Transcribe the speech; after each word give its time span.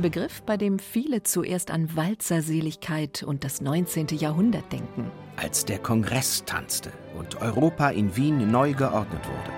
Ein 0.00 0.10
Begriff, 0.10 0.40
bei 0.40 0.56
dem 0.56 0.78
viele 0.78 1.24
zuerst 1.24 1.70
an 1.70 1.94
Walzerseligkeit 1.94 3.22
und 3.22 3.44
das 3.44 3.60
19. 3.60 4.06
Jahrhundert 4.16 4.72
denken. 4.72 5.10
Als 5.36 5.66
der 5.66 5.78
Kongress 5.78 6.42
tanzte 6.46 6.90
und 7.18 7.42
Europa 7.42 7.90
in 7.90 8.16
Wien 8.16 8.50
neu 8.50 8.72
geordnet 8.72 9.20
wurde. 9.28 9.52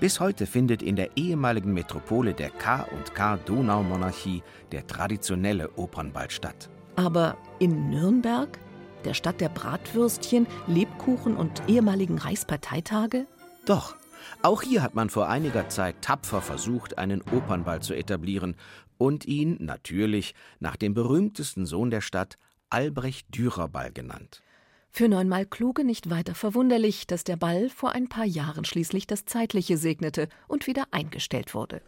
Bis 0.00 0.18
heute 0.18 0.46
findet 0.46 0.82
in 0.82 0.96
der 0.96 1.18
ehemaligen 1.18 1.74
Metropole 1.74 2.32
der 2.32 2.48
K&K 2.48 3.36
Donaumonarchie 3.44 4.42
der 4.72 4.86
traditionelle 4.86 5.68
Opernball 5.76 6.30
statt. 6.30 6.70
Aber 6.94 7.36
in 7.58 7.90
Nürnberg, 7.90 8.58
der 9.04 9.12
Stadt 9.12 9.42
der 9.42 9.50
Bratwürstchen, 9.50 10.46
Lebkuchen 10.66 11.36
und 11.36 11.62
ehemaligen 11.68 12.16
Reichsparteitage? 12.16 13.26
Doch, 13.66 13.94
auch 14.42 14.62
hier 14.62 14.82
hat 14.82 14.94
man 14.94 15.10
vor 15.10 15.28
einiger 15.28 15.68
Zeit 15.68 16.02
tapfer 16.02 16.40
versucht, 16.40 16.98
einen 16.98 17.22
Opernball 17.22 17.82
zu 17.82 17.94
etablieren 17.94 18.56
und 18.98 19.24
ihn 19.24 19.56
natürlich 19.60 20.34
nach 20.60 20.76
dem 20.76 20.94
berühmtesten 20.94 21.66
Sohn 21.66 21.90
der 21.90 22.00
Stadt, 22.00 22.38
Albrecht 22.70 23.26
Dürerball 23.36 23.92
genannt. 23.92 24.42
Für 24.90 25.08
neunmal 25.08 25.44
Kluge 25.44 25.84
nicht 25.84 26.08
weiter 26.08 26.34
verwunderlich, 26.34 27.06
dass 27.06 27.22
der 27.22 27.36
Ball 27.36 27.68
vor 27.68 27.92
ein 27.92 28.08
paar 28.08 28.24
Jahren 28.24 28.64
schließlich 28.64 29.06
das 29.06 29.26
Zeitliche 29.26 29.76
segnete 29.76 30.28
und 30.48 30.66
wieder 30.66 30.84
eingestellt 30.90 31.54
wurde. 31.54 31.82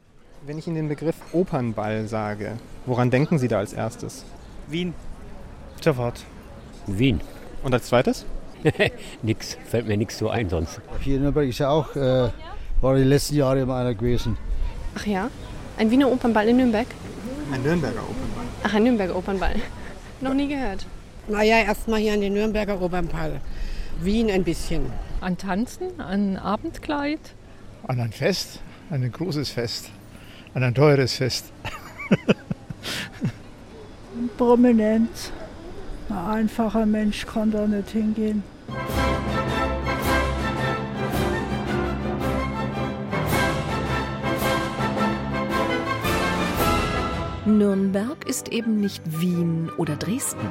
Wenn 0.44 0.58
ich 0.58 0.66
Ihnen 0.66 0.76
den 0.76 0.88
Begriff 0.88 1.16
Opernball 1.32 2.06
sage, 2.06 2.58
woran 2.86 3.10
denken 3.10 3.38
Sie 3.38 3.48
da 3.48 3.58
als 3.58 3.72
erstes? 3.72 4.24
Wien. 4.66 4.92
Sofort. 5.80 6.22
Wien. 6.86 7.20
Und 7.62 7.72
als 7.72 7.86
zweites? 7.86 8.26
nix, 9.22 9.56
fällt 9.64 9.86
mir 9.86 9.96
nichts 9.96 10.18
so 10.18 10.28
ein 10.28 10.48
sonst. 10.48 10.80
Hier 11.00 11.16
in 11.16 11.22
Nürnberg 11.22 11.48
ist 11.48 11.58
ja 11.58 11.70
auch, 11.70 11.96
äh, 11.96 12.28
war 12.80 12.96
die 12.96 13.04
letzten 13.04 13.36
Jahre 13.36 13.60
immer 13.60 13.76
einer 13.76 13.94
gewesen. 13.94 14.36
Ach 14.94 15.06
ja? 15.06 15.30
Ein 15.78 15.92
Wiener 15.92 16.10
Opernball 16.10 16.48
in 16.48 16.56
Nürnberg? 16.56 16.88
Ein 17.52 17.62
Nürnberger 17.62 18.02
Opernball. 18.02 18.44
Ach, 18.64 18.74
ein 18.74 18.82
Nürnberger 18.82 19.14
Opernball. 19.14 19.54
Noch 20.20 20.34
nie 20.34 20.48
gehört. 20.48 20.84
Naja, 21.28 21.58
erstmal 21.58 22.00
hier 22.00 22.14
an 22.14 22.20
den 22.20 22.32
Nürnberger 22.34 22.82
Opernball. 22.82 23.40
Wien 24.00 24.28
ein 24.28 24.42
bisschen. 24.42 24.86
An 25.20 25.38
Tanzen, 25.38 26.00
an 26.00 26.36
Abendkleid. 26.36 27.20
An 27.86 28.00
ein 28.00 28.10
Fest, 28.10 28.58
an 28.90 29.04
ein 29.04 29.12
großes 29.12 29.50
Fest, 29.50 29.90
an 30.52 30.64
ein 30.64 30.74
teures 30.74 31.14
Fest. 31.14 31.52
Prominenz. 34.36 35.30
Ein 36.08 36.16
einfacher 36.16 36.86
Mensch 36.86 37.24
kann 37.24 37.52
da 37.52 37.68
nicht 37.68 37.90
hingehen. 37.90 38.42
Nürnberg 47.58 48.28
ist 48.28 48.52
eben 48.52 48.80
nicht 48.80 49.02
Wien 49.20 49.68
oder 49.76 49.96
Dresden. 49.96 50.48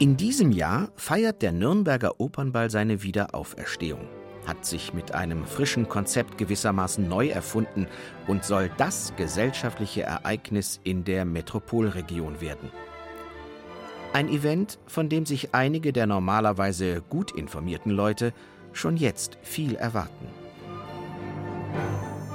In 0.00 0.16
diesem 0.16 0.50
Jahr 0.50 0.88
feiert 0.96 1.40
der 1.40 1.52
Nürnberger 1.52 2.18
Opernball 2.18 2.68
seine 2.68 3.04
Wiederauferstehung, 3.04 4.08
hat 4.44 4.66
sich 4.66 4.92
mit 4.92 5.14
einem 5.14 5.46
frischen 5.46 5.88
Konzept 5.88 6.36
gewissermaßen 6.36 7.08
neu 7.08 7.28
erfunden 7.28 7.86
und 8.26 8.44
soll 8.44 8.72
das 8.76 9.14
gesellschaftliche 9.16 10.02
Ereignis 10.02 10.80
in 10.82 11.04
der 11.04 11.24
Metropolregion 11.24 12.40
werden. 12.40 12.72
Ein 14.12 14.28
Event, 14.28 14.80
von 14.88 15.08
dem 15.08 15.26
sich 15.26 15.54
einige 15.54 15.92
der 15.92 16.08
normalerweise 16.08 17.02
gut 17.08 17.30
informierten 17.30 17.92
Leute 17.92 18.32
schon 18.72 18.96
jetzt 18.96 19.38
viel 19.42 19.76
erwarten. 19.76 20.26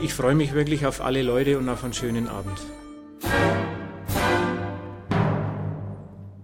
Ich 0.02 0.14
freue 0.14 0.36
mich 0.36 0.54
wirklich 0.54 0.86
auf 0.86 1.02
alle 1.02 1.24
Leute 1.24 1.58
und 1.58 1.68
auf 1.68 1.84
einen 1.84 1.94
schönen 1.94 2.30
Abend. 2.30 2.58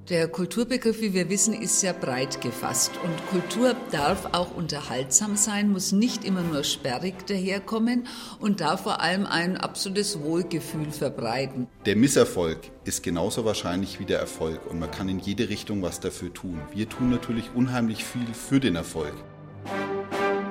Der 0.09 0.29
Kulturbegriff, 0.29 1.01
wie 1.01 1.13
wir 1.13 1.29
wissen, 1.29 1.53
ist 1.53 1.81
sehr 1.81 1.91
breit 1.91 2.39
gefasst. 2.39 2.91
Und 3.03 3.27
Kultur 3.29 3.75
darf 3.91 4.29
auch 4.31 4.55
unterhaltsam 4.55 5.35
sein, 5.35 5.69
muss 5.69 5.91
nicht 5.91 6.23
immer 6.23 6.43
nur 6.43 6.63
sperrig 6.63 7.27
daherkommen 7.27 8.07
und 8.39 8.61
darf 8.61 8.83
vor 8.83 9.01
allem 9.01 9.25
ein 9.25 9.57
absolutes 9.57 10.21
Wohlgefühl 10.21 10.91
verbreiten. 10.91 11.67
Der 11.85 11.97
Misserfolg 11.97 12.71
ist 12.85 13.03
genauso 13.03 13.43
wahrscheinlich 13.43 13.99
wie 13.99 14.05
der 14.05 14.19
Erfolg 14.19 14.65
und 14.71 14.79
man 14.79 14.91
kann 14.91 15.09
in 15.09 15.19
jede 15.19 15.49
Richtung 15.49 15.81
was 15.81 15.99
dafür 15.99 16.33
tun. 16.33 16.61
Wir 16.73 16.87
tun 16.87 17.09
natürlich 17.09 17.49
unheimlich 17.53 18.05
viel 18.05 18.33
für 18.33 18.61
den 18.61 18.77
Erfolg. 18.77 19.13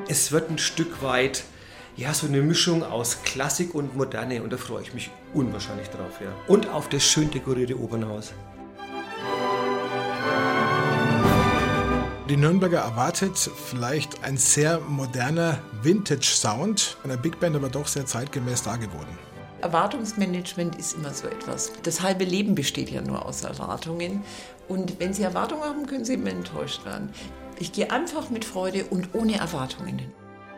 Es 0.07 0.33
wird 0.33 0.51
ein 0.51 0.59
Stück 0.59 1.03
weit 1.03 1.45
ja, 1.97 2.13
so 2.13 2.27
eine 2.27 2.43
Mischung 2.43 2.83
aus 2.83 3.23
Klassik 3.23 3.75
und 3.75 3.97
Moderne 3.97 4.43
und 4.43 4.53
da 4.53 4.59
freue 4.59 4.83
ich 4.83 4.93
mich 4.93 5.11
unwahrscheinlich 5.33 5.89
drauf, 5.89 6.21
ja. 6.21 6.31
Und 6.47 6.69
auf 6.69 6.91
das 6.91 7.03
schön 7.03 7.31
dekorierte 7.31 7.81
Opernhaus. 7.81 8.35
Die 12.29 12.37
Nürnberger 12.37 12.81
erwartet 12.81 13.39
vielleicht 13.39 14.25
ein 14.25 14.37
sehr 14.37 14.81
moderner 14.81 15.61
Vintage-Sound, 15.83 16.97
einer 17.05 17.17
Big 17.17 17.39
Band 17.39 17.55
aber 17.55 17.69
doch 17.69 17.87
sehr 17.87 18.05
zeitgemäß 18.05 18.65
dargeboten. 18.65 19.17
Erwartungsmanagement 19.61 20.75
ist 20.75 20.97
immer 20.97 21.15
so 21.15 21.29
etwas. 21.29 21.73
Das 21.85 22.03
halbe 22.03 22.25
Leben 22.25 22.57
besteht 22.57 22.91
ja 22.91 23.01
nur 23.01 23.25
aus 23.25 23.45
Erwartungen. 23.45 24.25
Und 24.67 24.99
wenn 24.99 25.15
Sie 25.15 25.23
Erwartungen 25.23 25.63
haben, 25.63 25.87
können 25.87 26.05
Sie 26.05 26.15
immer 26.15 26.31
enttäuscht 26.31 26.85
werden. 26.85 27.11
Ich 27.61 27.71
gehe 27.71 27.93
einfach 27.93 28.29
mit 28.29 28.45
Freude 28.45 28.87
und 28.87 29.11
ohne 29.15 29.37
Erwartungen 29.39 29.97
hin. 29.97 30.13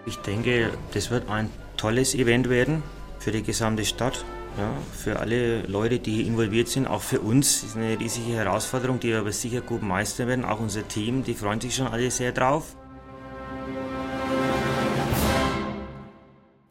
Ich 0.07 0.17
denke, 0.17 0.71
das 0.95 1.11
wird 1.11 1.29
ein 1.29 1.51
tolles 1.77 2.15
Event 2.15 2.49
werden 2.49 2.83
für 3.19 3.31
die 3.31 3.43
gesamte 3.43 3.85
Stadt. 3.85 4.25
Ja, 4.59 4.73
für 4.93 5.21
alle 5.21 5.63
Leute, 5.63 6.01
die 6.01 6.27
involviert 6.27 6.67
sind, 6.67 6.89
auch 6.89 7.01
für 7.01 7.21
uns 7.21 7.63
ist 7.63 7.77
eine 7.77 7.97
riesige 8.01 8.33
Herausforderung, 8.33 8.99
die 8.99 9.11
wir 9.11 9.21
aber 9.21 9.31
sicher 9.31 9.61
gut 9.61 9.85
meistern 9.85 10.27
werden. 10.27 10.45
Auch 10.45 10.59
unser 10.59 10.89
Team, 10.89 11.23
die 11.23 11.35
freuen 11.35 11.61
sich 11.61 11.77
schon 11.77 11.87
alle 11.87 12.11
sehr 12.11 12.33
drauf. 12.33 12.77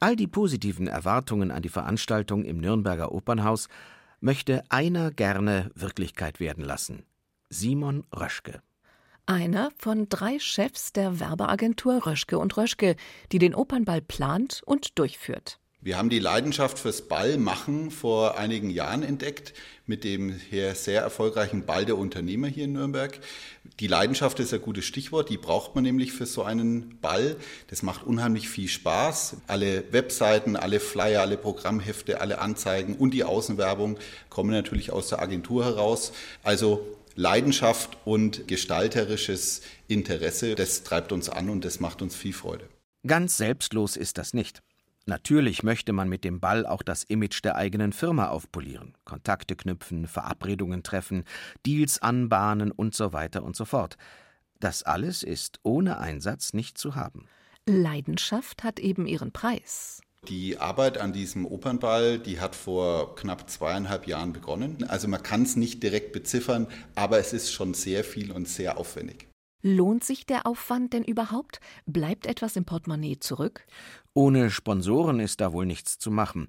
All 0.01 0.17
die 0.17 0.27
positiven 0.27 0.87
Erwartungen 0.87 1.49
an 1.49 1.61
die 1.61 1.69
Veranstaltung 1.69 2.43
im 2.43 2.57
Nürnberger 2.57 3.13
Opernhaus 3.13 3.69
möchte 4.19 4.63
einer 4.67 5.11
gerne 5.11 5.71
Wirklichkeit 5.73 6.41
werden 6.41 6.65
lassen. 6.65 7.05
Simon 7.49 8.03
Röschke. 8.13 8.61
Einer 9.27 9.71
von 9.77 10.09
drei 10.09 10.39
Chefs 10.39 10.91
der 10.91 11.21
Werbeagentur 11.21 12.05
Röschke 12.05 12.37
und 12.37 12.57
Röschke, 12.57 12.97
die 13.31 13.39
den 13.39 13.55
Opernball 13.55 14.01
plant 14.01 14.61
und 14.65 14.99
durchführt. 14.99 15.61
Wir 15.87 15.97
haben 15.97 16.09
die 16.09 16.19
Leidenschaft 16.19 16.79
fürs 16.79 17.03
Ballmachen 17.03 17.91
vor 17.91 18.37
einigen 18.37 18.69
Jahren 18.69 19.03
entdeckt 19.03 19.53
mit 19.85 20.03
dem 20.03 20.37
hier 20.49 20.75
sehr 20.75 21.01
erfolgreichen 21.01 21.65
Ball 21.65 21.85
der 21.85 21.97
Unternehmer 21.97 22.47
hier 22.47 22.65
in 22.65 22.73
Nürnberg. 22.73 23.17
Die 23.79 23.87
Leidenschaft 23.87 24.41
ist 24.41 24.53
ein 24.53 24.61
gutes 24.61 24.83
Stichwort, 24.83 25.29
die 25.29 25.37
braucht 25.37 25.75
man 25.75 25.85
nämlich 25.85 26.11
für 26.11 26.25
so 26.25 26.43
einen 26.43 26.99
Ball. 26.99 27.37
Das 27.69 27.83
macht 27.83 28.03
unheimlich 28.03 28.49
viel 28.49 28.67
Spaß. 28.67 29.37
Alle 29.47 29.85
Webseiten, 29.93 30.57
alle 30.57 30.81
Flyer, 30.81 31.21
alle 31.21 31.37
Programmhefte, 31.37 32.19
alle 32.19 32.39
Anzeigen 32.39 32.97
und 32.97 33.11
die 33.11 33.23
Außenwerbung 33.23 33.97
kommen 34.27 34.51
natürlich 34.51 34.91
aus 34.91 35.07
der 35.07 35.21
Agentur 35.21 35.63
heraus. 35.63 36.11
Also 36.43 36.85
Leidenschaft 37.15 37.97
und 38.03 38.49
gestalterisches 38.49 39.61
Interesse, 39.87 40.55
das 40.55 40.83
treibt 40.83 41.13
uns 41.13 41.29
an 41.29 41.49
und 41.49 41.63
das 41.63 41.79
macht 41.79 42.01
uns 42.01 42.13
viel 42.13 42.33
Freude. 42.33 42.67
Ganz 43.07 43.37
selbstlos 43.37 43.95
ist 43.95 44.17
das 44.17 44.33
nicht. 44.33 44.61
Natürlich 45.09 45.63
möchte 45.63 45.93
man 45.93 46.09
mit 46.09 46.25
dem 46.25 46.41
Ball 46.41 46.65
auch 46.65 46.83
das 46.83 47.03
Image 47.03 47.41
der 47.41 47.55
eigenen 47.55 47.93
Firma 47.93 48.27
aufpolieren, 48.27 48.93
Kontakte 49.05 49.55
knüpfen, 49.55 50.05
Verabredungen 50.05 50.83
treffen, 50.83 51.23
Deals 51.65 52.01
anbahnen 52.01 52.71
und 52.71 52.93
so 52.93 53.13
weiter 53.13 53.43
und 53.43 53.55
so 53.55 53.63
fort. 53.63 53.95
Das 54.59 54.83
alles 54.83 55.23
ist 55.23 55.61
ohne 55.63 55.99
Einsatz 55.99 56.51
nicht 56.51 56.77
zu 56.77 56.95
haben. 56.95 57.29
Leidenschaft 57.65 58.65
hat 58.65 58.79
eben 58.79 59.07
ihren 59.07 59.31
Preis. 59.31 60.01
Die 60.27 60.57
Arbeit 60.57 60.97
an 60.97 61.13
diesem 61.13 61.45
Opernball, 61.45 62.19
die 62.19 62.41
hat 62.41 62.53
vor 62.53 63.15
knapp 63.15 63.49
zweieinhalb 63.49 64.07
Jahren 64.07 64.33
begonnen. 64.33 64.83
Also 64.89 65.07
man 65.07 65.23
kann 65.23 65.43
es 65.43 65.55
nicht 65.55 65.81
direkt 65.83 66.11
beziffern, 66.11 66.67
aber 66.95 67.17
es 67.17 67.31
ist 67.31 67.53
schon 67.53 67.73
sehr 67.73 68.03
viel 68.03 68.33
und 68.33 68.49
sehr 68.49 68.77
aufwendig. 68.77 69.29
Lohnt 69.61 70.03
sich 70.03 70.25
der 70.25 70.45
Aufwand 70.45 70.93
denn 70.93 71.03
überhaupt? 71.03 71.59
Bleibt 71.85 72.25
etwas 72.25 72.55
im 72.55 72.65
Portemonnaie 72.65 73.19
zurück? 73.19 73.65
Ohne 74.13 74.49
Sponsoren 74.49 75.19
ist 75.19 75.41
da 75.41 75.51
wohl 75.51 75.65
nichts 75.65 75.97
zu 75.97 76.11
machen. 76.11 76.47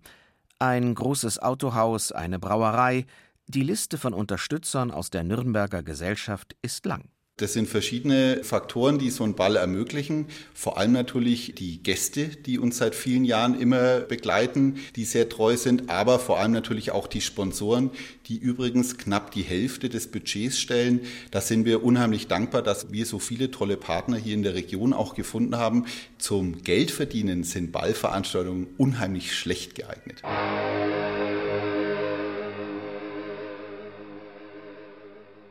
Ein 0.58 0.94
großes 0.94 1.38
Autohaus, 1.38 2.12
eine 2.12 2.38
Brauerei, 2.38 3.06
die 3.46 3.62
Liste 3.62 3.96
von 3.96 4.12
Unterstützern 4.12 4.90
aus 4.90 5.10
der 5.10 5.25
Nürnberger 5.25 5.82
Gesellschaft 5.82 6.56
ist 6.60 6.84
lang. 6.84 7.08
Das 7.38 7.52
sind 7.52 7.69
verschiedene 7.69 8.43
Faktoren, 8.43 8.99
die 8.99 9.11
so 9.11 9.23
einen 9.23 9.37
Ball 9.37 9.55
ermöglichen. 9.55 10.26
Vor 10.55 10.76
allem 10.76 10.90
natürlich 10.90 11.55
die 11.55 11.81
Gäste, 11.81 12.26
die 12.26 12.58
uns 12.58 12.79
seit 12.79 12.96
vielen 12.96 13.25
Jahren 13.25 13.58
immer 13.58 14.00
begleiten, 14.00 14.79
die 14.96 15.05
sehr 15.05 15.29
treu 15.29 15.56
sind, 15.56 15.88
aber 15.88 16.19
vor 16.19 16.40
allem 16.40 16.50
natürlich 16.50 16.90
auch 16.90 17.06
die 17.06 17.20
Sponsoren, 17.20 17.90
die 18.26 18.38
übrigens 18.38 18.99
knapp 18.99 19.31
die 19.31 19.43
Hälfte 19.43 19.88
des 19.88 20.08
Budgets 20.08 20.58
stellen. 20.58 21.02
Da 21.31 21.40
sind 21.40 21.64
wir 21.64 21.85
unheimlich 21.85 22.26
dankbar, 22.26 22.62
dass 22.62 22.90
wir 22.90 23.06
so 23.06 23.20
viele 23.20 23.52
tolle 23.52 23.76
Partner 23.76 24.17
hier 24.17 24.34
in 24.34 24.43
der 24.43 24.55
Region 24.55 24.93
auch 24.93 25.14
gefunden 25.14 25.56
haben. 25.56 25.87
Zum 26.19 26.62
Geldverdienen 26.64 27.44
sind 27.44 27.70
Ballveranstaltungen 27.70 28.67
unheimlich 28.79 29.32
schlecht 29.32 29.76
geeignet. 29.76 30.23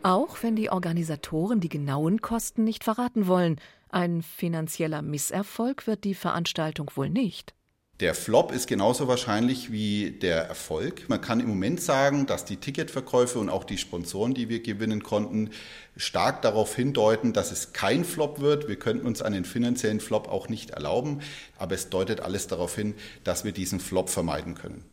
Auch 0.04 0.38
wenn 0.42 0.56
die 0.56 0.70
Organisatoren 0.70 1.60
die 1.60 1.70
genauen 1.70 2.22
Kosten 2.22 2.64
nicht 2.64 2.84
verraten 2.84 3.28
wollen, 3.28 3.60
ein 3.90 4.22
finanzieller 4.22 5.02
Misserfolg 5.02 5.88
wird 5.88 6.04
die 6.04 6.14
Veranstaltung 6.14 6.92
wohl 6.96 7.10
nicht. 7.10 7.54
Der 8.00 8.14
Flop 8.14 8.52
ist 8.52 8.68
genauso 8.68 9.08
wahrscheinlich 9.08 9.72
wie 9.72 10.12
der 10.12 10.44
Erfolg. 10.44 11.10
Man 11.10 11.20
kann 11.20 11.40
im 11.40 11.48
Moment 11.48 11.82
sagen, 11.82 12.28
dass 12.28 12.46
die 12.46 12.58
Ticketverkäufe 12.58 13.40
und 13.40 13.50
auch 13.50 13.64
die 13.64 13.80
Sponsoren, 13.80 14.36
die 14.36 14.50
wir 14.50 14.62
gewinnen 14.62 15.02
konnten, 15.02 15.50
stark 15.96 16.44
darauf 16.44 16.76
hindeuten, 16.76 17.34
dass 17.34 17.52
es 17.52 17.74
kein 17.74 18.06
Flop 18.06 18.40
wird. 18.40 18.68
Wir 18.68 18.78
könnten 18.78 19.08
uns 19.08 19.24
einen 19.24 19.46
finanziellen 19.46 20.00
Flop 20.00 20.28
auch 20.28 20.48
nicht 20.48 20.72
erlauben, 20.72 21.22
aber 21.58 21.74
es 21.74 21.90
deutet 21.90 22.22
alles 22.22 22.46
darauf 22.46 22.76
hin, 22.76 22.94
dass 23.24 23.46
wir 23.46 23.52
diesen 23.52 23.80
Flop 23.80 24.12
vermeiden 24.12 24.54
können. 24.54 24.86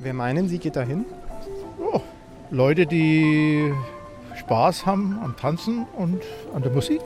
Wer 0.00 0.14
meinen 0.14 0.48
Sie 0.48 0.58
geht 0.58 0.76
dahin? 0.76 1.04
Oh, 1.80 2.00
Leute, 2.52 2.86
die 2.86 3.72
Spaß 4.36 4.86
haben 4.86 5.18
am 5.24 5.36
Tanzen 5.36 5.86
und 5.96 6.22
an 6.54 6.62
der 6.62 6.70
Musik 6.70 7.00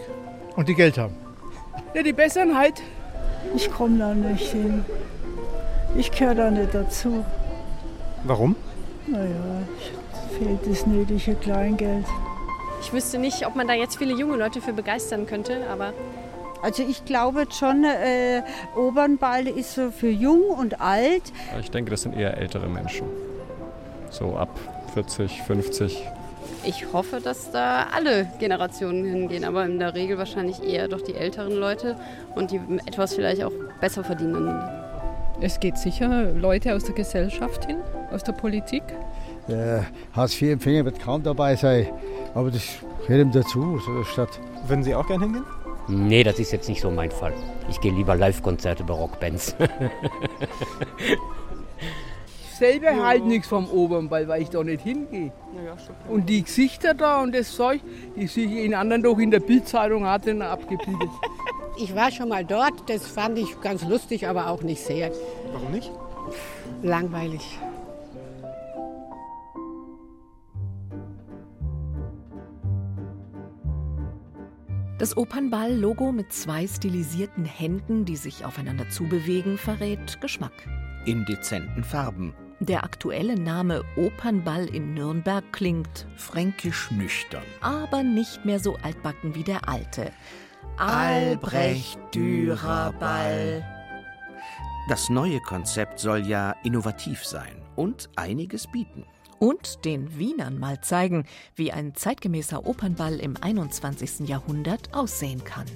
und 0.56 0.68
die 0.68 0.74
Geld 0.74 0.98
haben. 0.98 1.14
Ja, 1.94 2.02
die 2.02 2.12
Besseren 2.12 2.56
halt. 2.56 2.82
Ich 3.56 3.70
komme 3.70 3.98
da 3.98 4.14
nicht 4.14 4.52
hin. 4.52 4.84
Ich 5.96 6.10
gehöre 6.10 6.34
da 6.34 6.50
nicht 6.50 6.74
dazu. 6.74 7.24
Warum? 8.24 8.56
Naja, 9.06 9.62
fehlt 10.38 10.60
das 10.66 10.86
nötige 10.86 11.34
Kleingeld. 11.36 12.04
Ich 12.82 12.92
wüsste 12.92 13.18
nicht, 13.18 13.46
ob 13.46 13.56
man 13.56 13.66
da 13.66 13.72
jetzt 13.72 13.96
viele 13.96 14.12
junge 14.12 14.36
Leute 14.36 14.60
für 14.60 14.74
begeistern 14.74 15.24
könnte, 15.24 15.66
aber 15.72 15.94
also 16.62 16.82
ich 16.82 17.04
glaube 17.04 17.46
schon, 17.50 17.84
äh, 17.84 18.42
Obernball 18.76 19.48
ist 19.48 19.74
so 19.74 19.90
für 19.90 20.10
jung 20.10 20.42
und 20.42 20.80
alt. 20.80 21.22
Ich 21.60 21.70
denke, 21.70 21.90
das 21.90 22.02
sind 22.02 22.16
eher 22.16 22.36
ältere 22.36 22.68
Menschen. 22.68 23.06
So 24.10 24.36
ab 24.36 24.50
40, 24.94 25.42
50. 25.42 26.02
Ich 26.64 26.92
hoffe, 26.92 27.20
dass 27.20 27.50
da 27.50 27.88
alle 27.92 28.28
Generationen 28.38 29.04
hingehen, 29.04 29.44
aber 29.44 29.64
in 29.64 29.80
der 29.80 29.94
Regel 29.94 30.18
wahrscheinlich 30.18 30.62
eher 30.62 30.86
doch 30.86 31.00
die 31.00 31.14
älteren 31.14 31.52
Leute 31.52 31.96
und 32.36 32.52
die 32.52 32.60
etwas 32.86 33.14
vielleicht 33.14 33.42
auch 33.42 33.52
besser 33.80 34.04
verdienen. 34.04 34.62
Es 35.40 35.58
geht 35.58 35.76
sicher 35.76 36.30
Leute 36.32 36.76
aus 36.76 36.84
der 36.84 36.94
Gesellschaft 36.94 37.64
hin, 37.64 37.78
aus 38.12 38.22
der 38.22 38.32
Politik. 38.32 38.84
Der 39.48 39.86
Hartz-IV-Empfänger 40.14 40.84
wird 40.84 41.00
kaum 41.00 41.24
dabei 41.24 41.56
sein, 41.56 41.88
aber 42.34 42.52
das 42.52 42.62
gehört 43.06 43.22
ihm 43.22 43.32
dazu, 43.32 43.80
so 43.84 43.98
der 43.98 44.04
Stadt. 44.04 44.40
Würden 44.68 44.84
Sie 44.84 44.94
auch 44.94 45.06
gerne 45.08 45.24
hingehen? 45.24 45.61
Nee, 45.92 46.24
das 46.24 46.38
ist 46.38 46.52
jetzt 46.52 46.70
nicht 46.70 46.80
so 46.80 46.90
mein 46.90 47.10
Fall. 47.10 47.34
Ich 47.68 47.78
gehe 47.80 47.92
lieber 47.92 48.16
Live-Konzerte 48.16 48.82
bei 48.82 48.94
Rockbands. 48.94 49.54
ich 52.42 52.58
selber 52.58 52.92
ja. 52.92 53.04
halt 53.04 53.26
nichts 53.26 53.48
vom 53.48 53.68
Obernball, 53.68 54.26
weil 54.26 54.40
ich 54.40 54.48
da 54.48 54.64
nicht 54.64 54.82
hingehe. 54.82 55.32
Ja, 55.64 55.76
und 56.08 56.30
die 56.30 56.42
Gesichter 56.42 56.94
da 56.94 57.20
und 57.20 57.34
das 57.34 57.54
Zeug, 57.54 57.82
die 58.16 58.26
sich 58.26 58.50
in 58.50 58.74
anderen 58.74 59.02
doch 59.02 59.18
in 59.18 59.30
der 59.30 59.40
Bildzeitung 59.40 60.06
hatten, 60.06 60.40
abgebildet. 60.40 61.10
Ich 61.78 61.94
war 61.94 62.10
schon 62.10 62.30
mal 62.30 62.44
dort, 62.44 62.88
das 62.88 63.06
fand 63.06 63.38
ich 63.38 63.60
ganz 63.60 63.86
lustig, 63.86 64.26
aber 64.26 64.48
auch 64.48 64.62
nicht 64.62 64.82
sehr. 64.82 65.10
Warum 65.52 65.72
nicht? 65.72 65.90
Langweilig. 66.82 67.58
Das 75.02 75.16
Opernball-Logo 75.16 76.12
mit 76.12 76.32
zwei 76.32 76.64
stilisierten 76.64 77.44
Händen, 77.44 78.04
die 78.04 78.14
sich 78.14 78.44
aufeinander 78.44 78.88
zubewegen, 78.88 79.58
verrät 79.58 80.20
Geschmack. 80.20 80.52
In 81.06 81.24
dezenten 81.24 81.82
Farben. 81.82 82.32
Der 82.60 82.84
aktuelle 82.84 83.34
Name 83.34 83.82
Opernball 83.96 84.72
in 84.72 84.94
Nürnberg 84.94 85.42
klingt 85.52 86.06
fränkisch 86.14 86.92
nüchtern. 86.92 87.42
Aber 87.60 88.04
nicht 88.04 88.44
mehr 88.44 88.60
so 88.60 88.76
altbacken 88.84 89.34
wie 89.34 89.42
der 89.42 89.68
alte. 89.68 90.12
Albrecht 90.76 91.98
Dürer 92.14 92.92
Ball. 92.92 93.66
Das 94.88 95.10
neue 95.10 95.40
Konzept 95.40 95.98
soll 95.98 96.24
ja 96.28 96.54
innovativ 96.62 97.24
sein 97.24 97.60
und 97.74 98.08
einiges 98.14 98.70
bieten 98.70 99.04
und 99.42 99.84
den 99.84 100.20
Wienern 100.20 100.56
mal 100.60 100.80
zeigen, 100.82 101.24
wie 101.56 101.72
ein 101.72 101.96
zeitgemäßer 101.96 102.64
Opernball 102.64 103.18
im 103.18 103.36
21. 103.36 104.28
Jahrhundert 104.28 104.94
aussehen 104.94 105.42
kann. 105.42 105.66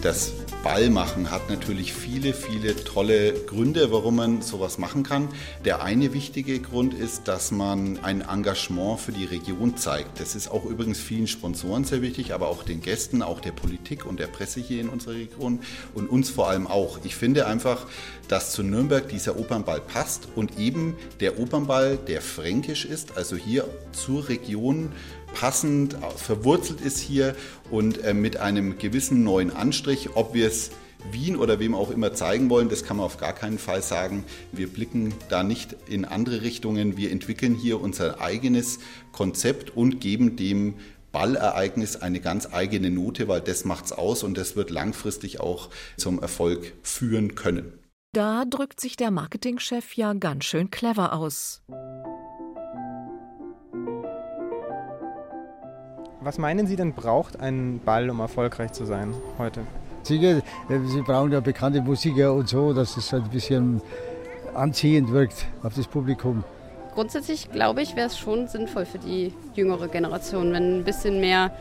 Das 0.00 0.32
Ballmachen 0.62 1.30
hat 1.30 1.48
natürlich 1.48 1.94
viele, 1.94 2.34
viele 2.34 2.76
tolle 2.76 3.32
Gründe, 3.32 3.90
warum 3.92 4.16
man 4.16 4.42
sowas 4.42 4.76
machen 4.76 5.04
kann. 5.04 5.28
Der 5.64 5.82
eine 5.82 6.12
wichtige 6.12 6.60
Grund 6.60 6.92
ist, 6.92 7.28
dass 7.28 7.50
man 7.50 7.98
ein 8.02 8.20
Engagement 8.20 9.00
für 9.00 9.12
die 9.12 9.24
Region 9.24 9.78
zeigt. 9.78 10.20
Das 10.20 10.34
ist 10.34 10.50
auch 10.50 10.66
übrigens 10.66 11.00
vielen 11.00 11.26
Sponsoren 11.26 11.84
sehr 11.84 12.02
wichtig, 12.02 12.34
aber 12.34 12.48
auch 12.48 12.62
den 12.62 12.82
Gästen, 12.82 13.22
auch 13.22 13.40
der 13.40 13.52
Politik 13.52 14.04
und 14.04 14.20
der 14.20 14.26
Presse 14.26 14.60
hier 14.60 14.82
in 14.82 14.90
unserer 14.90 15.14
Region 15.14 15.60
und 15.94 16.10
uns 16.10 16.28
vor 16.28 16.50
allem 16.50 16.66
auch. 16.66 16.98
Ich 17.04 17.16
finde 17.16 17.46
einfach, 17.46 17.86
dass 18.28 18.52
zu 18.52 18.62
Nürnberg 18.62 19.08
dieser 19.08 19.38
Opernball 19.38 19.80
passt 19.80 20.28
und 20.36 20.58
eben 20.58 20.94
der 21.20 21.38
Opernball, 21.38 21.96
der 21.96 22.20
fränkisch 22.20 22.84
ist, 22.84 23.16
also 23.16 23.34
hier 23.34 23.66
zur 23.92 24.28
Region 24.28 24.92
passend 25.34 25.96
verwurzelt 26.16 26.80
ist 26.80 26.98
hier 26.98 27.34
und 27.70 28.02
äh, 28.04 28.14
mit 28.14 28.36
einem 28.36 28.78
gewissen 28.78 29.24
neuen 29.24 29.50
Anstrich, 29.54 30.10
ob 30.14 30.34
wir 30.34 30.46
es 30.46 30.70
Wien 31.10 31.36
oder 31.36 31.58
wem 31.58 31.74
auch 31.74 31.90
immer 31.90 32.12
zeigen 32.12 32.50
wollen, 32.50 32.68
das 32.68 32.84
kann 32.84 32.98
man 32.98 33.06
auf 33.06 33.16
gar 33.16 33.32
keinen 33.32 33.58
Fall 33.58 33.82
sagen. 33.82 34.24
Wir 34.52 34.68
blicken 34.68 35.14
da 35.28 35.42
nicht 35.42 35.76
in 35.88 36.04
andere 36.04 36.42
Richtungen. 36.42 36.96
Wir 36.96 37.10
entwickeln 37.10 37.54
hier 37.54 37.80
unser 37.80 38.20
eigenes 38.20 38.78
Konzept 39.12 39.76
und 39.76 40.00
geben 40.00 40.36
dem 40.36 40.74
Ballereignis 41.12 41.96
eine 41.96 42.20
ganz 42.20 42.52
eigene 42.52 42.90
Note, 42.90 43.28
weil 43.28 43.40
das 43.40 43.64
macht's 43.64 43.92
aus 43.92 44.22
und 44.22 44.36
das 44.36 44.56
wird 44.56 44.70
langfristig 44.70 45.40
auch 45.40 45.70
zum 45.96 46.20
Erfolg 46.20 46.74
führen 46.82 47.34
können. 47.34 47.72
Da 48.12 48.44
drückt 48.44 48.80
sich 48.80 48.96
der 48.96 49.10
Marketingchef 49.10 49.94
ja 49.94 50.12
ganz 50.14 50.44
schön 50.44 50.70
clever 50.70 51.12
aus. 51.12 51.62
Was 56.22 56.36
meinen 56.36 56.66
Sie 56.66 56.76
denn 56.76 56.92
braucht 56.92 57.40
ein 57.40 57.80
Ball, 57.82 58.10
um 58.10 58.20
erfolgreich 58.20 58.72
zu 58.72 58.84
sein 58.84 59.14
heute? 59.38 59.62
Sicher, 60.02 60.38
äh, 60.68 60.78
Sie 60.86 61.00
brauchen 61.00 61.32
ja 61.32 61.40
bekannte 61.40 61.80
Musiker 61.80 62.34
und 62.34 62.48
so, 62.48 62.74
dass 62.74 62.96
es 62.98 63.10
halt 63.12 63.24
ein 63.24 63.30
bisschen 63.30 63.80
anziehend 64.54 65.10
wirkt 65.12 65.46
auf 65.62 65.74
das 65.74 65.86
Publikum. 65.86 66.44
Grundsätzlich 66.94 67.50
glaube 67.50 67.80
ich, 67.80 67.96
wäre 67.96 68.08
es 68.08 68.18
schon 68.18 68.48
sinnvoll 68.48 68.84
für 68.84 68.98
die 68.98 69.32
jüngere 69.54 69.88
Generation, 69.88 70.52
wenn 70.52 70.80
ein 70.80 70.84
bisschen 70.84 71.20
mehr 71.20 71.52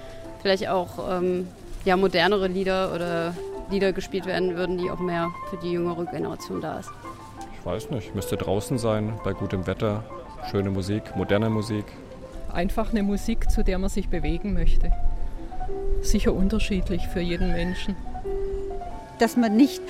vielleicht 0.41 0.67
auch 0.67 0.89
ähm, 1.09 1.47
ja, 1.85 1.95
modernere 1.95 2.47
Lieder 2.47 2.93
oder 2.93 3.33
Lieder 3.69 3.93
gespielt 3.93 4.25
werden 4.25 4.55
würden, 4.57 4.77
die 4.77 4.89
auch 4.89 4.99
mehr 4.99 5.29
für 5.49 5.57
die 5.57 5.71
jüngere 5.71 6.05
Generation 6.05 6.59
da 6.59 6.79
ist. 6.79 6.89
Ich 7.57 7.65
weiß 7.65 7.91
nicht, 7.91 8.13
müsste 8.15 8.35
draußen 8.35 8.77
sein, 8.77 9.13
bei 9.23 9.31
gutem 9.31 9.67
Wetter, 9.67 10.03
schöne 10.49 10.69
Musik, 10.69 11.15
moderne 11.15 11.49
Musik, 11.49 11.85
einfach 12.53 12.91
eine 12.91 13.03
Musik, 13.03 13.49
zu 13.49 13.63
der 13.63 13.77
man 13.77 13.89
sich 13.89 14.09
bewegen 14.09 14.53
möchte. 14.53 14.91
Sicher 16.01 16.33
unterschiedlich 16.33 17.07
für 17.07 17.19
jeden 17.19 17.51
Menschen. 17.51 17.95
Dass 19.19 19.35
man 19.35 19.57
nicht, 19.57 19.81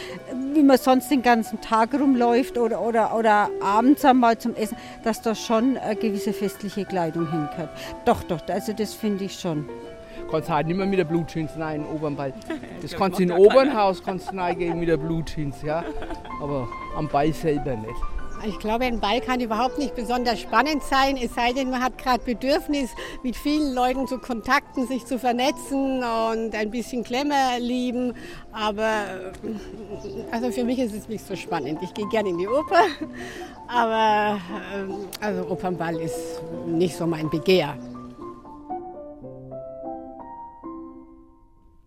wie 0.54 0.64
man 0.64 0.78
sonst 0.78 1.12
den 1.12 1.22
ganzen 1.22 1.62
Tag 1.62 1.94
rumläuft 1.94 2.58
oder, 2.58 2.82
oder, 2.82 3.16
oder 3.16 3.50
abends 3.62 4.04
einmal 4.04 4.38
zum 4.40 4.56
Essen, 4.56 4.76
dass 5.04 5.22
da 5.22 5.36
schon 5.36 5.78
eine 5.78 5.96
gewisse 5.96 6.34
festliche 6.34 6.86
Kleidung 6.86 7.30
hingehört. 7.30 7.70
Doch, 8.06 8.24
doch, 8.24 8.42
also 8.48 8.74
das 8.74 8.94
finde 8.96 9.26
ich 9.26 9.40
schon. 9.40 9.70
Du 10.20 10.32
kannst 10.32 10.50
halt 10.50 10.68
nicht 10.68 10.78
mehr 10.78 10.86
mit 10.86 11.00
der 11.00 11.06
Blutjeans 11.06 11.52
rein 11.58 11.82
in 11.82 11.88
den 11.88 11.96
Obernball. 11.96 12.34
Das 12.82 12.92
kannst 12.92 13.20
du 13.20 13.24
in 13.24 13.32
Obernhaus 13.32 14.04
kannst 14.04 14.32
du 14.32 14.38
reingehen 14.38 14.80
mit 14.80 14.90
der 14.90 14.98
Blutjeans, 14.98 15.62
ja. 15.62 15.84
Aber 16.42 16.68
am 16.96 17.08
Ball 17.08 17.34
selber 17.34 17.76
nicht. 17.76 18.19
Ich 18.46 18.58
glaube, 18.60 18.86
ein 18.86 19.00
Ball 19.00 19.20
kann 19.22 19.42
überhaupt 19.42 19.78
nicht 19.78 19.96
besonders 19.96 20.40
spannend 20.40 20.84
sein, 20.84 21.18
es 21.18 21.36
sei 21.36 21.52
denn, 21.52 21.70
man 21.70 21.84
hat 21.84 21.98
gerade 21.98 22.24
Bedürfnis, 22.24 22.90
mit 23.24 23.36
vielen 23.36 23.74
Leuten 23.74 24.08
zu 24.08 24.18
kontakten, 24.18 24.88
sich 24.88 25.06
zu 25.06 25.20
vernetzen 25.20 25.98
und 26.04 26.56
ein 26.56 26.72
bisschen 26.72 27.04
Klemmer 27.04 27.60
lieben. 27.60 28.14
Aber 28.52 29.32
also 30.32 30.52
für 30.52 30.64
mich 30.64 30.80
ist 30.80 30.94
es 30.94 31.10
nicht 31.10 31.26
so 31.26 31.36
spannend. 31.36 31.80
Ich 31.82 31.94
gehe 31.94 32.08
gerne 32.08 32.30
in 32.30 32.38
die 32.38 32.48
Oper, 32.48 32.86
aber 33.68 34.40
äh, 34.74 35.24
also 35.24 35.50
Opernball 35.50 36.00
ist 36.00 36.42
nicht 36.66 36.96
so 36.96 37.06
mein 37.06 37.30
Begehr. 37.30 37.78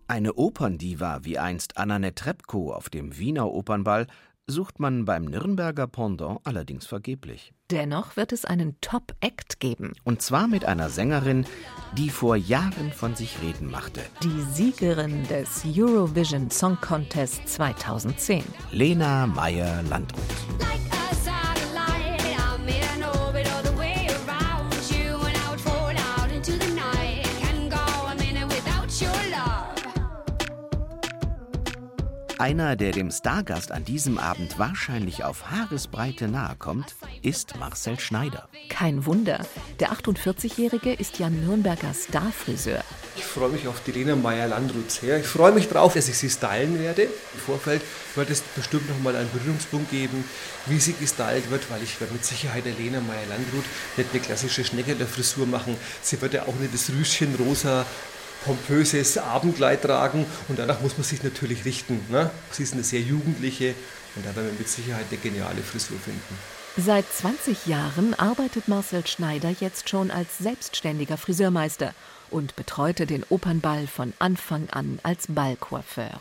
Eine 0.07 0.33
Operndiva 0.35 1.21
wie 1.23 1.39
einst 1.39 1.77
Anna 1.77 1.97
Netrebko 1.97 2.71
auf 2.73 2.89
dem 2.89 3.17
Wiener 3.17 3.51
Opernball 3.51 4.05
sucht 4.47 4.79
man 4.79 5.05
beim 5.05 5.25
Nürnberger 5.25 5.87
Pendant 5.87 6.39
allerdings 6.43 6.85
vergeblich. 6.85 7.53
Dennoch 7.71 8.15
wird 8.17 8.33
es 8.33 8.45
einen 8.45 8.79
Top-Act 8.81 9.59
geben. 9.59 9.93
Und 10.03 10.21
zwar 10.21 10.47
mit 10.47 10.65
einer 10.65 10.89
Sängerin, 10.89 11.45
die 11.97 12.09
vor 12.09 12.35
Jahren 12.35 12.91
von 12.91 13.15
sich 13.15 13.41
reden 13.41 13.71
machte. 13.71 14.01
Die 14.21 14.41
Siegerin 14.41 15.27
des 15.27 15.63
Eurovision 15.65 16.51
Song 16.51 16.77
Contest 16.81 17.47
2010. 17.47 18.43
Lena 18.71 19.27
Meyer-Landrut. 19.27 20.21
Einer, 32.43 32.75
der 32.75 32.91
dem 32.91 33.09
Stargast 33.09 33.71
an 33.71 33.85
diesem 33.85 34.17
Abend 34.17 34.59
wahrscheinlich 34.59 35.23
auf 35.23 35.49
Haaresbreite 35.49 36.27
nahe 36.27 36.57
kommt, 36.59 36.93
ist 37.21 37.57
Marcel 37.57 37.97
Schneider. 38.01 38.49
Kein 38.67 39.05
Wunder, 39.05 39.45
der 39.79 39.93
48-Jährige 39.93 40.91
ist 40.91 41.19
ja 41.19 41.29
Nürnberger 41.29 41.93
Starfriseur. 41.93 42.83
Ich 43.15 43.23
freue 43.23 43.47
mich 43.47 43.65
auf 43.69 43.81
die 43.85 43.93
Lena 43.93 44.17
Meyer-Landrut 44.17 44.91
sehr. 44.91 45.21
Ich 45.21 45.25
freue 45.25 45.53
mich 45.53 45.69
drauf, 45.69 45.93
dass 45.93 46.09
ich 46.09 46.17
sie 46.17 46.29
stylen 46.29 46.77
werde. 46.79 47.03
Im 47.03 47.39
Vorfeld 47.45 47.81
wird 48.15 48.29
es 48.29 48.41
bestimmt 48.41 48.89
noch 48.89 48.99
mal 48.99 49.15
einen 49.15 49.31
Berührungspunkt 49.31 49.89
geben, 49.89 50.25
wie 50.65 50.79
sie 50.81 50.95
gestylt 50.99 51.49
wird, 51.49 51.71
weil 51.71 51.81
ich 51.81 52.01
werde 52.01 52.11
mit 52.11 52.25
Sicherheit 52.25 52.65
der 52.65 52.73
Lena 52.73 52.99
Meyer-Landrut 52.99 53.63
nicht 53.95 54.09
eine 54.11 54.21
klassische 54.21 54.65
Schnecke 54.65 54.95
der 54.95 55.07
Frisur 55.07 55.45
machen. 55.45 55.77
Sie 56.01 56.21
wird 56.21 56.33
ja 56.33 56.41
auch 56.43 56.55
nicht 56.55 56.73
das 56.73 56.89
Rüschen 56.89 57.35
rosa 57.35 57.85
pompöses 58.45 59.17
Abendkleid 59.17 59.81
tragen 59.81 60.25
und 60.47 60.59
danach 60.59 60.81
muss 60.81 60.97
man 60.97 61.03
sich 61.03 61.23
natürlich 61.23 61.65
richten. 61.65 61.99
Ne? 62.09 62.29
Sie 62.51 62.63
ist 62.63 62.73
eine 62.73 62.83
sehr 62.83 63.01
jugendliche 63.01 63.75
und 64.15 64.25
da 64.25 64.35
werden 64.35 64.51
wir 64.51 64.59
mit 64.59 64.69
Sicherheit 64.69 65.05
eine 65.09 65.19
geniale 65.19 65.61
Frisur 65.61 65.97
finden. 65.99 66.37
Seit 66.75 67.05
20 67.11 67.67
Jahren 67.67 68.15
arbeitet 68.15 68.67
Marcel 68.67 69.05
Schneider 69.05 69.53
jetzt 69.59 69.89
schon 69.89 70.09
als 70.09 70.39
selbstständiger 70.39 71.17
Friseurmeister 71.17 71.93
und 72.31 72.55
betreute 72.55 73.05
den 73.05 73.23
Opernball 73.29 73.85
von 73.85 74.13
Anfang 74.17 74.69
an 74.71 74.99
als 75.03 75.25
Ballcoiffeur. 75.29 76.19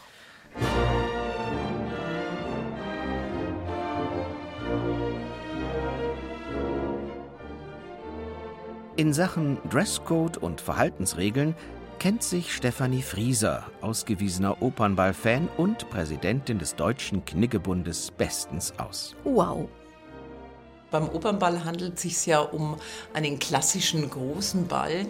In 8.97 9.15
Sachen 9.15 9.57
Dresscode 9.71 10.37
und 10.37 10.61
Verhaltensregeln 10.61 11.55
kennt 12.03 12.25
sich 12.25 12.53
Stefanie 12.53 13.01
Frieser, 13.01 13.71
ausgewiesener 13.81 14.61
Opernball-Fan 14.61 15.49
und 15.57 15.89
Präsidentin 15.89 16.59
des 16.59 16.75
Deutschen 16.75 17.25
Kniggebundes, 17.25 18.11
bestens 18.11 18.75
aus. 18.77 19.15
Wow. 19.23 19.69
Beim 20.91 21.09
Opernball 21.11 21.65
handelt 21.65 21.95
es 21.95 22.03
sich 22.03 22.27
ja 22.27 22.41
um 22.41 22.77
einen 23.15 23.39
klassischen 23.39 24.11
großen 24.11 24.67
Ball. 24.67 25.07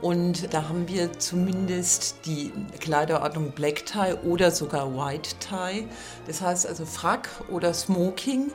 Und 0.00 0.52
da 0.52 0.68
haben 0.68 0.88
wir 0.88 1.16
zumindest 1.16 2.26
die 2.26 2.50
Kleiderordnung 2.80 3.52
Black 3.52 3.86
Tie 3.86 4.14
oder 4.24 4.50
sogar 4.50 4.92
White 4.96 5.36
Tie. 5.38 5.86
Das 6.26 6.40
heißt 6.40 6.66
also 6.66 6.84
Frack 6.84 7.28
oder 7.50 7.72
Smoking. 7.72 8.50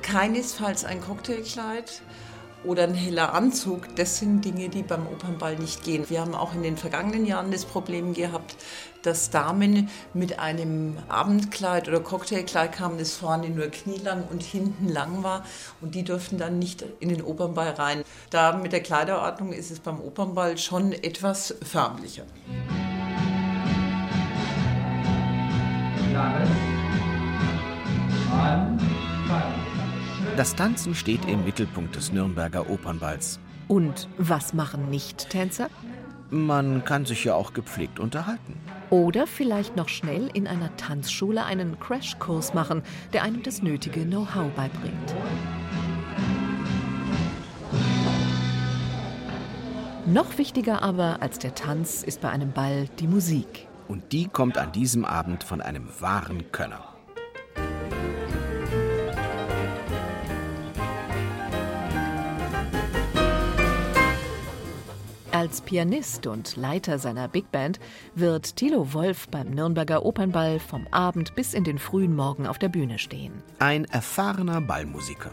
Keinesfalls 0.00 0.86
ein 0.86 1.02
Cocktailkleid 1.02 2.00
oder 2.68 2.84
ein 2.84 2.94
heller 2.94 3.32
Anzug, 3.32 3.96
das 3.96 4.18
sind 4.18 4.44
Dinge, 4.44 4.68
die 4.68 4.82
beim 4.82 5.06
Opernball 5.06 5.56
nicht 5.56 5.84
gehen. 5.84 6.04
Wir 6.10 6.20
haben 6.20 6.34
auch 6.34 6.54
in 6.54 6.62
den 6.62 6.76
vergangenen 6.76 7.24
Jahren 7.24 7.50
das 7.50 7.64
Problem 7.64 8.12
gehabt, 8.12 8.56
dass 9.02 9.30
Damen 9.30 9.88
mit 10.12 10.38
einem 10.38 10.98
Abendkleid 11.08 11.88
oder 11.88 12.00
Cocktailkleid 12.00 12.72
kamen, 12.72 12.98
das 12.98 13.14
vorne 13.14 13.48
nur 13.48 13.68
knielang 13.68 14.24
und 14.30 14.42
hinten 14.42 14.88
lang 14.88 15.22
war 15.22 15.44
und 15.80 15.94
die 15.94 16.04
durften 16.04 16.36
dann 16.36 16.58
nicht 16.58 16.84
in 17.00 17.08
den 17.08 17.22
Opernball 17.22 17.70
rein. 17.70 18.02
Da 18.28 18.52
mit 18.52 18.72
der 18.72 18.82
Kleiderordnung 18.82 19.52
ist 19.52 19.70
es 19.70 19.80
beim 19.80 20.00
Opernball 20.00 20.58
schon 20.58 20.92
etwas 20.92 21.54
förmlicher. 21.62 22.24
Lange. 26.12 26.46
Anfang. 28.30 29.67
Das 30.38 30.54
Tanzen 30.54 30.94
steht 30.94 31.24
im 31.24 31.44
Mittelpunkt 31.44 31.96
des 31.96 32.12
Nürnberger 32.12 32.70
Opernballs. 32.70 33.40
Und 33.66 34.08
was 34.18 34.54
machen 34.54 34.88
Nicht-Tänzer? 34.88 35.68
Man 36.30 36.84
kann 36.84 37.06
sich 37.06 37.24
ja 37.24 37.34
auch 37.34 37.54
gepflegt 37.54 37.98
unterhalten. 37.98 38.54
Oder 38.88 39.26
vielleicht 39.26 39.74
noch 39.74 39.88
schnell 39.88 40.30
in 40.32 40.46
einer 40.46 40.76
Tanzschule 40.76 41.44
einen 41.44 41.80
Crashkurs 41.80 42.54
machen, 42.54 42.84
der 43.12 43.24
einem 43.24 43.42
das 43.42 43.62
nötige 43.62 44.04
Know-how 44.04 44.48
beibringt. 44.54 45.16
Noch 50.06 50.38
wichtiger 50.38 50.82
aber 50.82 51.20
als 51.20 51.40
der 51.40 51.56
Tanz 51.56 52.04
ist 52.04 52.20
bei 52.20 52.28
einem 52.28 52.52
Ball 52.52 52.86
die 53.00 53.08
Musik. 53.08 53.66
Und 53.88 54.12
die 54.12 54.28
kommt 54.28 54.56
an 54.56 54.70
diesem 54.70 55.04
Abend 55.04 55.42
von 55.42 55.60
einem 55.60 55.88
wahren 55.98 56.52
Könner. 56.52 56.87
Als 65.38 65.60
Pianist 65.60 66.26
und 66.26 66.56
Leiter 66.56 66.98
seiner 66.98 67.28
Big 67.28 67.52
Band 67.52 67.78
wird 68.16 68.56
Thilo 68.56 68.92
Wolf 68.92 69.28
beim 69.28 69.50
Nürnberger 69.50 70.04
Opernball 70.04 70.58
vom 70.58 70.88
Abend 70.90 71.36
bis 71.36 71.54
in 71.54 71.62
den 71.62 71.78
frühen 71.78 72.16
Morgen 72.16 72.44
auf 72.44 72.58
der 72.58 72.68
Bühne 72.68 72.98
stehen. 72.98 73.44
Ein 73.60 73.84
erfahrener 73.84 74.60
Ballmusiker. 74.60 75.30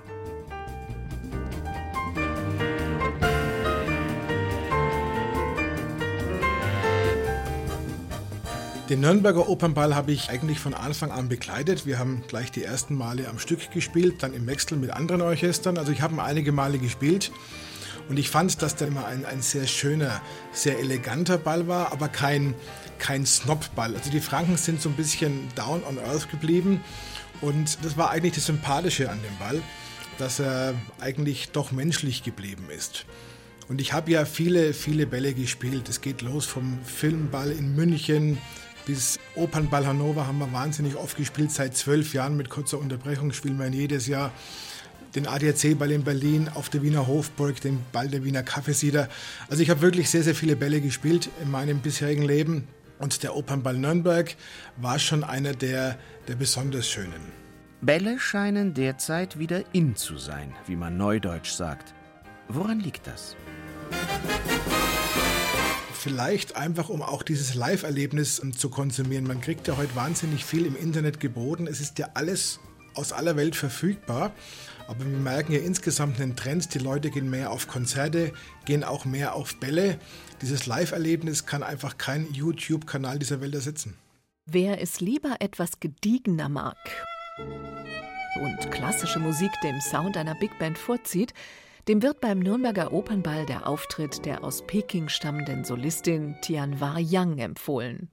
Den 8.88 9.00
Nürnberger 9.00 9.50
Opernball 9.50 9.96
habe 9.96 10.12
ich 10.12 10.30
eigentlich 10.30 10.60
von 10.60 10.76
Anfang 10.76 11.10
an 11.10 11.30
begleitet. 11.30 11.88
Wir 11.88 11.98
haben 11.98 12.24
gleich 12.28 12.52
die 12.52 12.64
ersten 12.64 12.94
Male 12.94 13.28
am 13.28 13.40
Stück 13.40 13.72
gespielt, 13.72 14.22
dann 14.22 14.36
im 14.36 14.46
Wechsel 14.46 14.78
mit 14.78 14.92
anderen 14.92 15.24
Orchestern. 15.24 15.80
Also 15.80 15.92
ich 15.92 16.04
habe 16.04 16.22
einige 16.22 16.52
Male 16.52 16.78
gespielt. 16.78 17.32
Und 18.10 18.20
ich 18.20 18.30
fand, 18.30 18.62
dass 18.62 18.76
der 18.76 18.88
immer 18.88 19.06
ein, 19.06 19.26
ein 19.26 19.42
sehr 19.42 19.68
schöner, 19.68 20.22
sehr 20.52 20.80
eleganter 20.80 21.38
Ball 21.38 21.68
war, 21.68 21.92
aber 21.92 22.08
kein, 22.08 22.54
kein 23.00 23.26
Snobball. 23.26 23.96
Also 23.96 24.12
die 24.12 24.20
Franken 24.20 24.58
sind 24.58 24.82
so 24.82 24.90
ein 24.90 24.96
bisschen 24.96 25.48
down 25.56 25.84
on 25.84 25.98
earth 25.98 26.30
geblieben. 26.30 26.82
Und 27.42 27.84
das 27.84 27.98
war 27.98 28.12
eigentlich 28.12 28.36
das 28.36 28.46
Sympathische 28.46 29.10
an 29.10 29.20
dem 29.22 29.38
Ball, 29.38 29.62
dass 30.18 30.40
er 30.40 30.74
eigentlich 31.00 31.50
doch 31.52 31.72
menschlich 31.72 32.24
geblieben 32.24 32.70
ist. 32.70 33.06
Und 33.68 33.82
ich 33.82 33.94
habe 33.94 34.12
ja 34.12 34.26
viele, 34.26 34.74
viele 34.74 35.08
Bälle 35.08 35.34
gespielt. 35.34 35.90
Es 35.90 36.02
geht 36.02 36.22
los 36.22 36.46
vom 36.46 36.78
Filmball 36.86 37.52
in 37.52 37.76
München 37.76 38.38
bis 38.86 39.20
Opernball 39.36 39.88
Hannover 39.88 40.28
haben 40.28 40.38
wir 40.38 40.52
wahnsinnig 40.54 40.96
oft 40.96 41.18
gespielt. 41.18 41.52
Seit 41.52 41.76
zwölf 41.76 42.14
Jahren 42.14 42.38
mit 42.38 42.50
kurzer 42.50 42.80
Unterbrechung 42.80 43.34
spielen 43.34 43.58
wir 43.58 43.68
jedes 43.68 44.08
Jahr 44.08 44.32
den 45.16 45.28
ADAC-Ball 45.28 45.92
in 45.92 46.04
Berlin, 46.04 46.50
auf 46.54 46.70
der 46.70 46.82
Wiener 46.82 47.08
Hofburg, 47.08 47.62
den 47.62 47.80
Ball 47.92 48.08
der 48.10 48.24
Wiener 48.24 48.44
Kaffeesieder. 48.44 49.08
Also 49.50 49.64
ich 49.64 49.70
habe 49.70 49.82
wirklich 49.82 50.10
sehr, 50.10 50.24
sehr 50.24 50.36
viele 50.36 50.56
Bälle 50.56 50.82
gespielt 50.82 51.30
in 51.42 51.50
meinem 51.50 51.80
bisherigen 51.80 52.24
Leben. 52.24 52.68
Und 53.00 53.24
der 53.24 53.36
Opernball 53.36 53.78
Nürnberg 53.78 54.36
war 54.78 55.00
schon 55.00 55.24
einer 55.24 55.54
der, 55.54 55.98
der 56.28 56.36
besonders 56.36 56.88
schönen. 56.88 57.34
Bälle 57.82 58.20
scheinen 58.20 58.74
derzeit 58.74 59.38
wieder 59.38 59.64
in 59.74 59.96
zu 59.96 60.18
sein, 60.18 60.54
wie 60.66 60.76
man 60.76 60.98
neudeutsch 60.98 61.52
sagt. 61.52 61.94
Woran 62.48 62.80
liegt 62.80 63.06
das? 63.08 63.36
Vielleicht 65.94 66.56
einfach, 66.56 66.90
um 66.90 67.02
auch 67.02 67.24
dieses 67.24 67.56
Live-Erlebnis 67.56 68.42
zu 68.58 68.70
konsumieren. 68.70 69.26
Man 69.26 69.42
kriegt 69.42 69.68
ja 69.68 69.76
heute 69.78 69.96
wahnsinnig 69.96 70.46
viel 70.46 70.66
im 70.66 70.76
Internet 70.76 71.20
geboten. 71.20 71.68
Es 71.68 71.82
ist 71.82 72.00
ja 72.00 72.10
alles 72.14 72.60
aus 72.96 73.14
aller 73.14 73.36
Welt 73.36 73.56
verfügbar. 73.56 74.32
Aber 74.88 75.00
wir 75.00 75.18
merken 75.18 75.54
ja 75.54 75.60
insgesamt 75.60 76.20
einen 76.20 76.36
Trend, 76.36 76.74
die 76.74 76.80
Leute 76.80 77.10
gehen 77.10 77.30
mehr 77.30 77.52
auf 77.52 77.68
Konzerte, 77.68 78.34
gehen 78.66 78.84
auch 78.84 79.06
mehr 79.06 79.36
auf 79.36 79.60
Bälle. 79.60 80.00
Dieses 80.42 80.66
Live-Erlebnis 80.66 81.46
kann 81.46 81.64
einfach 81.64 81.98
kein 81.98 82.32
YouTube-Kanal 82.32 83.20
dieser 83.20 83.42
Welt 83.42 83.56
ersetzen. 83.56 83.96
Wer 84.46 84.82
es 84.82 85.00
lieber 85.02 85.38
etwas 85.40 85.80
gediegener 85.80 86.50
mag 86.50 86.78
und 88.40 88.72
klassische 88.72 89.20
Musik 89.20 89.52
dem 89.64 89.82
Sound 89.82 90.18
einer 90.18 90.36
Big 90.36 90.58
Band 90.60 90.78
vorzieht, 90.78 91.34
dem 91.88 92.02
wird 92.02 92.22
beim 92.22 92.40
Nürnberger 92.40 92.94
Opernball 92.94 93.46
der 93.46 93.68
Auftritt 93.68 94.26
der 94.26 94.44
aus 94.44 94.66
Peking 94.68 95.10
stammenden 95.10 95.64
Solistin 95.66 96.36
Tianhua 96.42 97.00
Yang 97.00 97.40
empfohlen. 97.40 98.10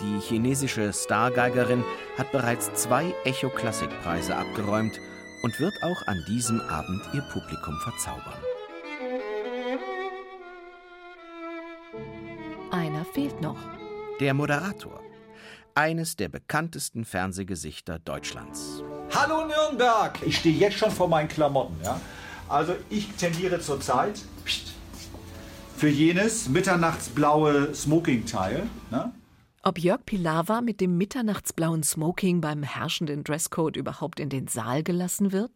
Die 0.00 0.20
chinesische 0.20 0.92
Stargeigerin 0.92 1.82
hat 2.18 2.30
bereits 2.30 2.70
zwei 2.74 3.14
Echo-Klassikpreise 3.24 4.36
abgeräumt 4.36 5.00
und 5.42 5.58
wird 5.58 5.72
auch 5.82 6.06
an 6.06 6.22
diesem 6.28 6.60
Abend 6.60 7.02
ihr 7.14 7.22
Publikum 7.32 7.78
verzaubern. 7.80 8.34
Einer 12.70 13.06
fehlt 13.06 13.40
noch. 13.40 13.56
Der 14.20 14.34
Moderator. 14.34 15.00
Eines 15.74 16.14
der 16.16 16.28
bekanntesten 16.28 17.06
Fernsehgesichter 17.06 17.98
Deutschlands. 17.98 18.82
Hallo 19.14 19.46
Nürnberg! 19.46 20.18
Ich 20.26 20.36
stehe 20.38 20.56
jetzt 20.56 20.76
schon 20.76 20.90
vor 20.90 21.08
meinen 21.08 21.28
Klamotten. 21.28 21.76
Ja? 21.82 21.98
Also 22.48 22.76
ich 22.90 23.08
tendiere 23.12 23.60
zurzeit 23.60 24.20
für 25.74 25.88
jenes 25.88 26.50
mitternachtsblaue 26.50 27.74
Smoking-Teil. 27.74 28.64
Ne? 28.90 29.12
Ob 29.66 29.80
Jörg 29.80 30.06
Pilawa 30.06 30.60
mit 30.60 30.80
dem 30.80 30.96
mitternachtsblauen 30.96 31.82
Smoking 31.82 32.40
beim 32.40 32.62
herrschenden 32.62 33.24
Dresscode 33.24 33.76
überhaupt 33.76 34.20
in 34.20 34.28
den 34.28 34.46
Saal 34.46 34.84
gelassen 34.84 35.32
wird? 35.32 35.50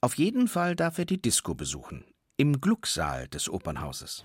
Auf 0.00 0.14
jeden 0.14 0.46
Fall 0.46 0.76
darf 0.76 0.98
er 0.98 1.04
die 1.04 1.20
Disco 1.20 1.52
besuchen. 1.52 2.04
Im 2.36 2.60
Glucksaal 2.60 3.26
des 3.26 3.50
Opernhauses. 3.50 4.24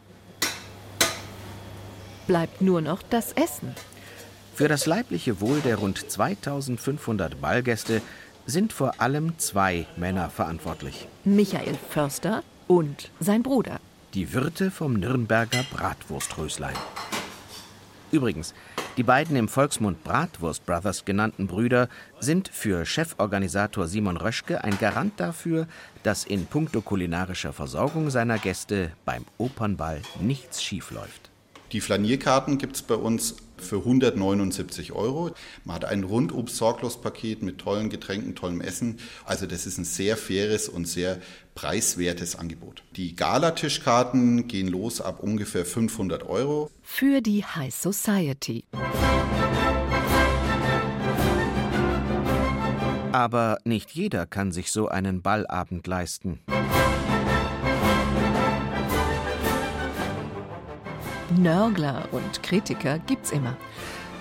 Bleibt 2.27 2.61
nur 2.61 2.81
noch 2.81 3.01
das 3.01 3.31
Essen. 3.31 3.73
Für 4.53 4.67
das 4.67 4.85
leibliche 4.85 5.41
Wohl 5.41 5.59
der 5.61 5.77
rund 5.77 5.97
2500 5.97 7.41
Ballgäste 7.41 8.03
sind 8.45 8.71
vor 8.71 9.01
allem 9.01 9.39
zwei 9.39 9.87
Männer 9.97 10.29
verantwortlich. 10.29 11.07
Michael 11.23 11.79
Förster 11.89 12.43
und 12.67 13.09
sein 13.19 13.41
Bruder. 13.41 13.79
Die 14.13 14.33
Wirte 14.33 14.69
vom 14.69 14.93
Nürnberger 14.93 15.65
Bratwurströslein. 15.73 16.75
Übrigens, 18.11 18.53
die 18.97 19.03
beiden 19.03 19.37
im 19.37 19.47
Volksmund 19.47 20.03
Bratwurst 20.03 20.65
Brothers 20.65 21.05
genannten 21.05 21.47
Brüder 21.47 21.87
sind 22.19 22.49
für 22.49 22.85
Cheforganisator 22.85 23.87
Simon 23.87 24.17
Röschke 24.17 24.63
ein 24.63 24.77
Garant 24.79 25.13
dafür, 25.17 25.67
dass 26.03 26.25
in 26.25 26.45
puncto 26.45 26.81
kulinarischer 26.81 27.53
Versorgung 27.53 28.09
seiner 28.09 28.37
Gäste 28.37 28.91
beim 29.05 29.25
Opernball 29.37 30.01
nichts 30.19 30.61
schiefläuft. 30.61 31.29
Die 31.71 31.79
Flanierkarten 31.79 32.57
gibt 32.57 32.75
es 32.75 32.81
bei 32.81 32.95
uns 32.95 33.37
für 33.61 33.77
179 33.77 34.91
Euro. 34.91 35.31
Man 35.63 35.75
hat 35.75 35.85
ein 35.85 36.03
Rundum-Sorglos-Paket 36.03 37.41
mit 37.41 37.59
tollen 37.59 37.89
Getränken, 37.89 38.35
tollem 38.35 38.61
Essen. 38.61 38.99
Also 39.25 39.45
das 39.45 39.65
ist 39.65 39.77
ein 39.77 39.85
sehr 39.85 40.17
faires 40.17 40.67
und 40.69 40.87
sehr 40.87 41.19
preiswertes 41.55 42.35
Angebot. 42.35 42.83
Die 42.95 43.15
Galatischkarten 43.15 44.47
gehen 44.47 44.67
los 44.67 45.01
ab 45.01 45.19
ungefähr 45.21 45.65
500 45.65 46.23
Euro. 46.27 46.69
Für 46.81 47.21
die 47.21 47.43
High 47.43 47.73
Society. 47.73 48.65
Aber 53.11 53.57
nicht 53.65 53.91
jeder 53.91 54.25
kann 54.25 54.51
sich 54.51 54.71
so 54.71 54.87
einen 54.87 55.21
Ballabend 55.21 55.85
leisten. 55.85 56.39
Nörgler 61.37 62.09
und 62.11 62.43
Kritiker 62.43 62.99
gibt's 62.99 63.31
immer. 63.31 63.55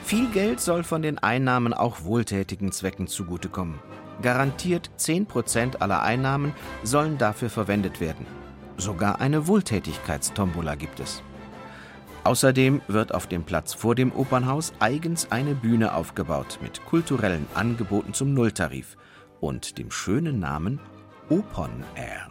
Viel 0.05 0.29
Geld 0.31 0.61
soll 0.61 0.85
von 0.85 1.03
den 1.03 1.19
Einnahmen 1.19 1.75
auch 1.75 2.05
wohltätigen 2.05 2.73
Zwecken 2.73 3.07
zugutekommen. 3.07 3.79
Garantiert 4.23 4.91
10% 4.99 5.81
aller 5.81 6.03
Einnahmen 6.03 6.53
sollen 6.83 7.19
dafür 7.19 7.51
verwendet 7.51 8.01
werden. 8.01 8.27
Sogar 8.77 9.21
eine 9.21 9.47
Wohltätigkeitstombola 9.47 10.75
gibt 10.75 11.01
es. 11.01 11.23
Außerdem 12.25 12.83
wird 12.87 13.15
auf 13.15 13.27
dem 13.27 13.45
Platz 13.45 13.73
vor 13.73 13.95
dem 13.95 14.13
Opernhaus 14.13 14.73
eigens 14.79 15.31
eine 15.31 15.55
Bühne 15.55 15.95
aufgebaut 15.95 16.59
mit 16.63 16.85
kulturellen 16.85 17.47
Angeboten 17.55 18.13
zum 18.13 18.35
Nulltarif 18.35 18.97
und 19.41 19.79
dem 19.79 19.91
schönen 19.91 20.39
Namen 20.39 20.81
Opern 21.31 21.85
Air. 21.95 22.31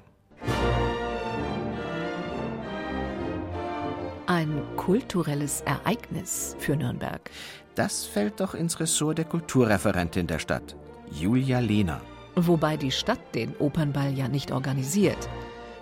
Ein 4.29 4.61
kulturelles 4.77 5.61
Ereignis 5.61 6.55
für 6.59 6.75
Nürnberg. 6.75 7.31
Das 7.73 8.05
fällt 8.05 8.39
doch 8.39 8.53
ins 8.53 8.79
Ressort 8.79 9.17
der 9.17 9.25
Kulturreferentin 9.25 10.27
der 10.27 10.37
Stadt, 10.37 10.75
Julia 11.09 11.57
Lehner. 11.57 11.99
Wobei 12.35 12.77
die 12.77 12.91
Stadt 12.91 13.33
den 13.33 13.55
Opernball 13.57 14.13
ja 14.15 14.27
nicht 14.27 14.51
organisiert. 14.51 15.17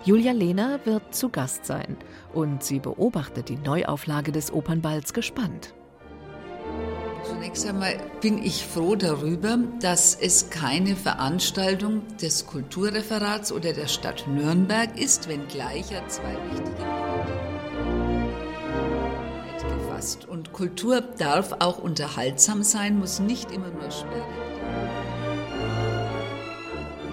Julia 0.02 0.32
Lehner 0.32 0.80
wird 0.84 1.14
zu 1.14 1.28
Gast 1.28 1.66
sein 1.66 1.98
und 2.32 2.64
sie 2.64 2.78
beobachtet 2.78 3.50
die 3.50 3.58
Neuauflage 3.58 4.32
des 4.32 4.50
Opernballs 4.50 5.12
gespannt. 5.12 5.74
Zunächst 7.24 7.68
einmal 7.68 7.98
bin 8.22 8.42
ich 8.42 8.64
froh 8.64 8.96
darüber, 8.96 9.58
dass 9.82 10.14
es 10.14 10.48
keine 10.48 10.96
Veranstaltung 10.96 12.00
des 12.16 12.46
Kulturreferats 12.46 13.52
oder 13.52 13.74
der 13.74 13.88
Stadt 13.88 14.26
Nürnberg 14.26 14.98
ist, 14.98 15.28
wenngleich 15.28 15.90
ja 15.90 16.08
zwei 16.08 16.34
wichtige 16.50 17.07
gefasst. 19.98 20.28
Und 20.28 20.52
Kultur 20.52 21.00
darf 21.00 21.56
auch 21.58 21.78
unterhaltsam 21.78 22.62
sein, 22.62 22.98
muss 22.98 23.20
nicht 23.20 23.50
immer 23.50 23.70
nur 23.70 23.90
sperrig 23.90 24.24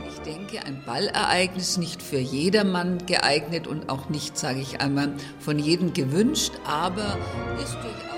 Ich 0.07 0.19
denke, 0.21 0.65
ein 0.65 0.81
Ballereignis 0.85 1.77
nicht 1.77 2.01
für 2.01 2.19
jedermann 2.19 3.05
geeignet 3.05 3.67
und 3.67 3.89
auch 3.89 4.09
nicht, 4.09 4.37
sage 4.37 4.59
ich 4.59 4.81
einmal, 4.81 5.13
von 5.39 5.59
jedem 5.59 5.93
gewünscht, 5.93 6.53
aber 6.65 7.17
ist 7.63 7.75
durchaus. 7.75 8.15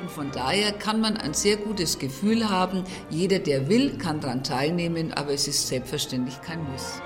Und 0.00 0.10
von 0.10 0.30
daher 0.32 0.72
kann 0.72 1.00
man 1.00 1.16
ein 1.16 1.34
sehr 1.34 1.56
gutes 1.56 1.98
Gefühl 1.98 2.48
haben. 2.48 2.84
Jeder, 3.10 3.38
der 3.38 3.68
will, 3.68 3.96
kann 3.98 4.20
daran 4.20 4.44
teilnehmen, 4.44 5.12
aber 5.12 5.32
es 5.32 5.48
ist 5.48 5.68
selbstverständlich 5.68 6.40
kein 6.42 6.62
Muss. 6.70 7.00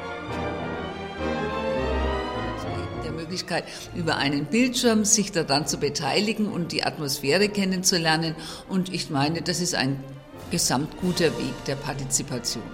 Möglichkeit, 3.29 3.65
über 3.95 4.17
einen 4.17 4.47
Bildschirm 4.47 5.05
sich 5.05 5.33
daran 5.33 5.67
zu 5.67 5.77
beteiligen 5.79 6.47
und 6.49 6.73
die 6.73 6.85
Atmosphäre 6.85 7.51
kennenzulernen. 7.51 8.35
Und 8.69 8.93
ich 8.93 9.11
meine, 9.11 9.43
das 9.43 9.61
ist 9.61 9.75
ein 9.75 10.03
gesamtguter 10.51 11.27
Weg 11.39 11.65
der 11.67 11.77
Partizipation. 11.77 12.65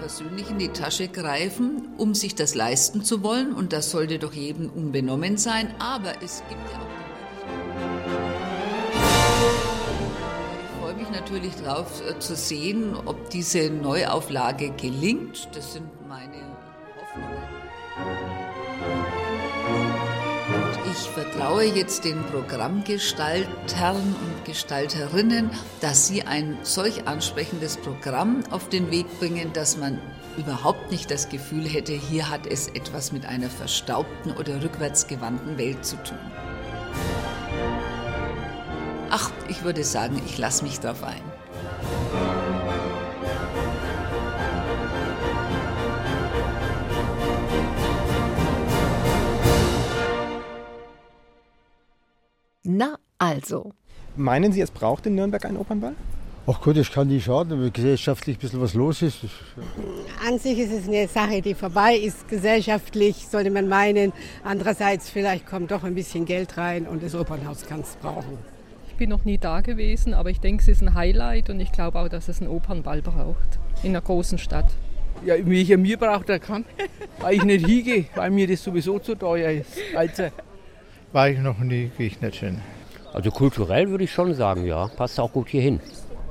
Persönlich 0.00 0.50
in 0.50 0.58
die 0.58 0.70
Tasche 0.70 1.06
greifen, 1.06 1.90
um 1.96 2.16
sich 2.16 2.34
das 2.34 2.56
leisten 2.56 3.04
zu 3.04 3.22
wollen. 3.22 3.52
Und 3.52 3.72
das 3.72 3.92
sollte 3.92 4.18
doch 4.18 4.32
jedem 4.32 4.68
unbenommen 4.68 5.36
sein. 5.36 5.72
Aber 5.78 6.14
es 6.20 6.42
gibt 6.48 6.60
ja 6.72 6.78
auch 6.78 6.90
Ich 10.58 10.82
freue 10.82 10.94
mich 10.94 11.10
natürlich 11.10 11.54
darauf 11.62 12.02
äh, 12.08 12.18
zu 12.18 12.34
sehen, 12.34 12.96
ob 13.06 13.30
diese 13.30 13.70
Neuauflage 13.70 14.70
gelingt. 14.70 15.48
Das 15.54 15.74
sind 15.74 15.86
meine 16.08 16.50
und 17.14 17.22
ich 20.90 21.10
vertraue 21.10 21.64
jetzt 21.64 22.04
den 22.04 22.22
Programmgestaltern 22.24 23.96
und 23.96 24.44
Gestalterinnen, 24.44 25.50
dass 25.80 26.06
sie 26.06 26.22
ein 26.22 26.58
solch 26.62 27.06
ansprechendes 27.06 27.76
Programm 27.76 28.42
auf 28.50 28.68
den 28.68 28.90
Weg 28.90 29.06
bringen, 29.18 29.52
dass 29.52 29.76
man 29.76 29.98
überhaupt 30.36 30.90
nicht 30.90 31.10
das 31.10 31.28
Gefühl 31.28 31.68
hätte, 31.68 31.92
hier 31.92 32.30
hat 32.30 32.46
es 32.46 32.68
etwas 32.68 33.12
mit 33.12 33.26
einer 33.26 33.50
verstaubten 33.50 34.32
oder 34.32 34.62
rückwärtsgewandten 34.62 35.58
Welt 35.58 35.84
zu 35.84 35.96
tun. 35.96 36.18
Ach, 39.10 39.30
ich 39.48 39.64
würde 39.64 39.82
sagen, 39.82 40.22
ich 40.26 40.38
lasse 40.38 40.62
mich 40.62 40.78
darauf 40.78 41.02
ein. 41.02 41.29
Na 52.72 52.98
also. 53.18 53.72
Meinen 54.14 54.52
Sie, 54.52 54.60
es 54.60 54.70
braucht 54.70 55.04
in 55.06 55.16
Nürnberg 55.16 55.44
einen 55.44 55.56
Opernball? 55.56 55.94
Ach 56.46 56.60
gut, 56.60 56.76
das 56.76 56.90
kann 56.92 57.08
nicht 57.08 57.24
schaden, 57.24 57.60
wenn 57.60 57.72
gesellschaftlich 57.72 58.36
ein 58.36 58.40
bisschen 58.40 58.60
was 58.60 58.74
los 58.74 59.02
ist. 59.02 59.18
An 60.24 60.38
sich 60.38 60.56
ist 60.56 60.72
es 60.72 60.86
eine 60.86 61.08
Sache, 61.08 61.42
die 61.42 61.54
vorbei 61.54 61.96
ist. 61.96 62.28
Gesellschaftlich 62.28 63.26
sollte 63.28 63.50
man 63.50 63.68
meinen. 63.68 64.12
Andererseits, 64.44 65.10
vielleicht 65.10 65.46
kommt 65.46 65.72
doch 65.72 65.82
ein 65.82 65.96
bisschen 65.96 66.26
Geld 66.26 66.56
rein 66.58 66.86
und 66.86 67.02
das 67.02 67.16
Opernhaus 67.16 67.66
kann 67.66 67.80
es 67.80 67.96
brauchen. 67.96 68.38
Ich 68.88 68.94
bin 68.94 69.10
noch 69.10 69.24
nie 69.24 69.38
da 69.38 69.62
gewesen, 69.62 70.14
aber 70.14 70.30
ich 70.30 70.38
denke, 70.38 70.62
es 70.62 70.68
ist 70.68 70.82
ein 70.82 70.94
Highlight 70.94 71.50
und 71.50 71.58
ich 71.58 71.72
glaube 71.72 71.98
auch, 71.98 72.08
dass 72.08 72.28
es 72.28 72.40
einen 72.40 72.50
Opernball 72.50 73.02
braucht. 73.02 73.58
In 73.82 73.90
einer 73.90 74.00
großen 74.00 74.38
Stadt. 74.38 74.70
Ja, 75.26 75.34
welcher 75.44 75.76
mir 75.76 75.96
braucht, 75.96 76.28
der 76.28 76.38
kann. 76.38 76.64
Weil 77.18 77.34
ich 77.34 77.42
nicht 77.42 77.66
hingehe, 77.66 78.04
weil 78.14 78.30
mir 78.30 78.46
das 78.46 78.62
sowieso 78.62 79.00
zu 79.00 79.16
teuer 79.16 79.50
ist. 79.50 79.72
Also. 79.94 80.28
War 81.12 81.28
ich 81.28 81.38
noch 81.38 81.58
nie, 81.58 81.90
gehe 81.98 82.06
ich 82.06 82.20
nicht 82.20 82.38
hin. 82.38 82.60
Also 83.12 83.32
kulturell 83.32 83.90
würde 83.90 84.04
ich 84.04 84.12
schon 84.12 84.32
sagen, 84.34 84.64
ja. 84.64 84.86
Passt 84.88 85.18
auch 85.18 85.32
gut 85.32 85.48
hier 85.48 85.62
hin. 85.62 85.80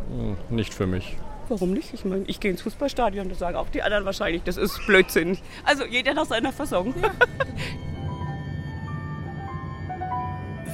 Hm, 0.10 0.38
nicht 0.50 0.74
für 0.74 0.88
mich. 0.88 1.18
Warum 1.50 1.74
nicht? 1.74 1.94
Ich 1.94 2.06
meine, 2.06 2.24
ich 2.28 2.40
gehe 2.40 2.52
ins 2.52 2.62
Fußballstadion, 2.62 3.28
das 3.28 3.40
sagen 3.40 3.58
auch 3.58 3.68
die 3.70 3.82
anderen 3.82 4.06
wahrscheinlich. 4.06 4.44
Das 4.44 4.56
ist 4.56 4.80
Blödsinn. 4.86 5.38
Also 5.66 5.84
jeder 5.86 6.14
nach 6.14 6.26
seiner 6.26 6.54
Fassung. 6.54 6.94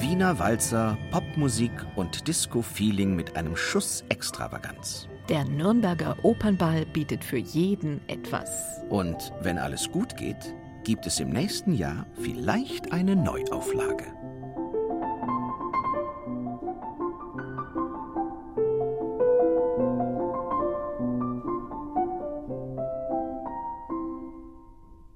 Wiener 0.02 0.38
Walzer, 0.38 0.98
Popmusik 1.12 1.72
und 1.96 2.28
Disco-Feeling 2.28 3.16
mit 3.16 3.36
einem 3.36 3.56
Schuss 3.56 4.04
Extravaganz. 4.10 5.08
Der 5.30 5.46
Nürnberger 5.46 6.18
Opernball 6.22 6.86
bietet 6.86 7.24
für 7.24 7.38
jeden 7.38 8.02
etwas. 8.08 8.82
Und 8.90 9.32
wenn 9.42 9.58
alles 9.58 9.90
gut 9.90 10.16
geht, 10.18 10.54
gibt 10.86 11.08
es 11.08 11.20
im 11.20 11.30
nächsten 11.30 11.74
Jahr 11.74 12.06
vielleicht 12.14 12.94
eine 12.94 13.16
Neuauflage. 13.16 14.06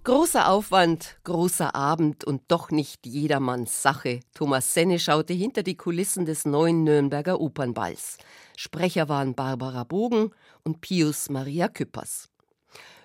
Großer 0.04 0.50
Aufwand, 0.50 1.20
großer 1.24 1.76
Abend 1.76 2.24
und 2.24 2.42
doch 2.48 2.72
nicht 2.72 3.06
jedermanns 3.06 3.84
Sache. 3.84 4.22
Thomas 4.34 4.74
Senne 4.74 4.98
schaute 4.98 5.34
hinter 5.34 5.62
die 5.62 5.78
Kulissen 5.78 6.26
des 6.26 6.46
neuen 6.46 6.84
Nürnberger 6.84 7.40
Opernballs. 7.40 8.18
Sprecher 8.58 9.08
waren 9.08 9.36
Barbara 9.36 9.84
Bogen 9.84 10.32
und 10.64 10.82
Pius 10.82 11.30
Maria 11.30 11.68
Küppers. 11.68 12.28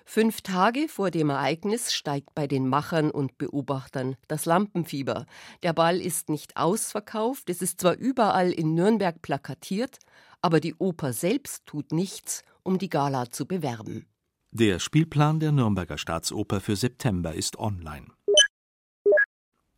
Fünf 0.07 0.41
Tage 0.41 0.87
vor 0.87 1.09
dem 1.09 1.31
Ereignis 1.31 1.91
steigt 1.91 2.35
bei 2.35 2.45
den 2.45 2.69
Machern 2.69 3.09
und 3.09 3.37
Beobachtern 3.39 4.15
das 4.27 4.45
Lampenfieber. 4.45 5.25
Der 5.63 5.73
Ball 5.73 5.99
ist 5.99 6.29
nicht 6.29 6.55
ausverkauft, 6.57 7.49
es 7.49 7.61
ist 7.61 7.81
zwar 7.81 7.97
überall 7.97 8.51
in 8.51 8.75
Nürnberg 8.75 9.21
plakatiert, 9.21 9.97
aber 10.41 10.59
die 10.59 10.75
Oper 10.75 11.11
selbst 11.11 11.65
tut 11.65 11.91
nichts, 11.91 12.43
um 12.61 12.77
die 12.77 12.89
Gala 12.89 13.31
zu 13.31 13.47
bewerben. 13.47 14.05
Der 14.51 14.79
Spielplan 14.79 15.39
der 15.39 15.51
Nürnberger 15.51 15.97
Staatsoper 15.97 16.61
für 16.61 16.75
September 16.75 17.33
ist 17.33 17.57
online. 17.57 18.07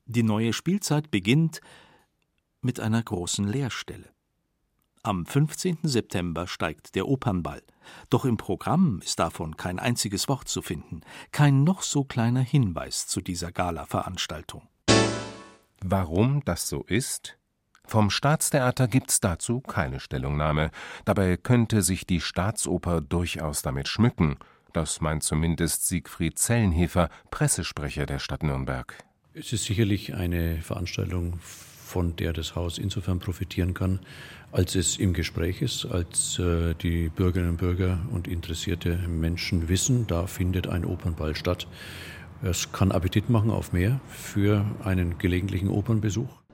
Die 0.05 0.23
neue 0.23 0.53
Spielzeit 0.53 1.09
beginnt 1.09 1.61
mit 2.61 2.79
einer 2.79 3.01
großen 3.01 3.47
Leerstelle. 3.47 4.09
Am 5.07 5.25
15. 5.25 5.77
September 5.83 6.47
steigt 6.47 6.93
der 6.95 7.07
Opernball. 7.07 7.61
Doch 8.09 8.25
im 8.25 8.35
Programm 8.35 8.99
ist 9.01 9.19
davon 9.19 9.55
kein 9.55 9.79
einziges 9.79 10.27
Wort 10.27 10.49
zu 10.49 10.61
finden, 10.61 10.99
kein 11.31 11.63
noch 11.63 11.81
so 11.81 12.03
kleiner 12.03 12.41
Hinweis 12.41 13.07
zu 13.07 13.21
dieser 13.21 13.53
Gala-Veranstaltung. 13.53 14.67
Warum 15.79 16.43
das 16.43 16.67
so 16.67 16.83
ist? 16.83 17.37
Vom 17.85 18.09
Staatstheater 18.09 18.89
gibt's 18.89 19.21
dazu 19.21 19.61
keine 19.61 20.01
Stellungnahme. 20.01 20.71
Dabei 21.05 21.37
könnte 21.37 21.83
sich 21.83 22.05
die 22.05 22.19
Staatsoper 22.19 22.99
durchaus 22.99 23.61
damit 23.61 23.87
schmücken. 23.87 24.35
Das 24.73 24.99
meint 24.99 25.23
zumindest 25.23 25.87
Siegfried 25.87 26.37
Zellenhefer, 26.37 27.07
Pressesprecher 27.31 28.07
der 28.07 28.19
Stadt 28.19 28.43
Nürnberg. 28.43 28.93
Es 29.33 29.53
ist 29.53 29.63
sicherlich 29.63 30.15
eine 30.15 30.61
Veranstaltung, 30.61 31.39
von 31.87 32.15
der 32.17 32.33
das 32.33 32.55
Haus 32.55 32.77
insofern 32.77 33.19
profitieren 33.19 33.73
kann, 33.73 33.99
als 34.51 34.75
es 34.75 34.97
im 34.97 35.13
Gespräch 35.13 35.61
ist, 35.61 35.85
als 35.85 36.37
äh, 36.37 36.73
die 36.75 37.09
Bürgerinnen 37.09 37.51
und 37.51 37.57
Bürger 37.57 37.99
und 38.11 38.27
interessierte 38.27 38.97
Menschen 39.07 39.69
wissen, 39.69 40.05
da 40.07 40.27
findet 40.27 40.67
ein 40.67 40.85
Opernball 40.85 41.35
statt. 41.35 41.67
Es 42.43 42.71
kann 42.71 42.91
Appetit 42.91 43.29
machen 43.29 43.49
auf 43.49 43.73
mehr 43.73 43.99
für 44.07 44.65
einen 44.83 45.17
gelegentlichen 45.17 45.69
Opernbesuch. 45.69 46.46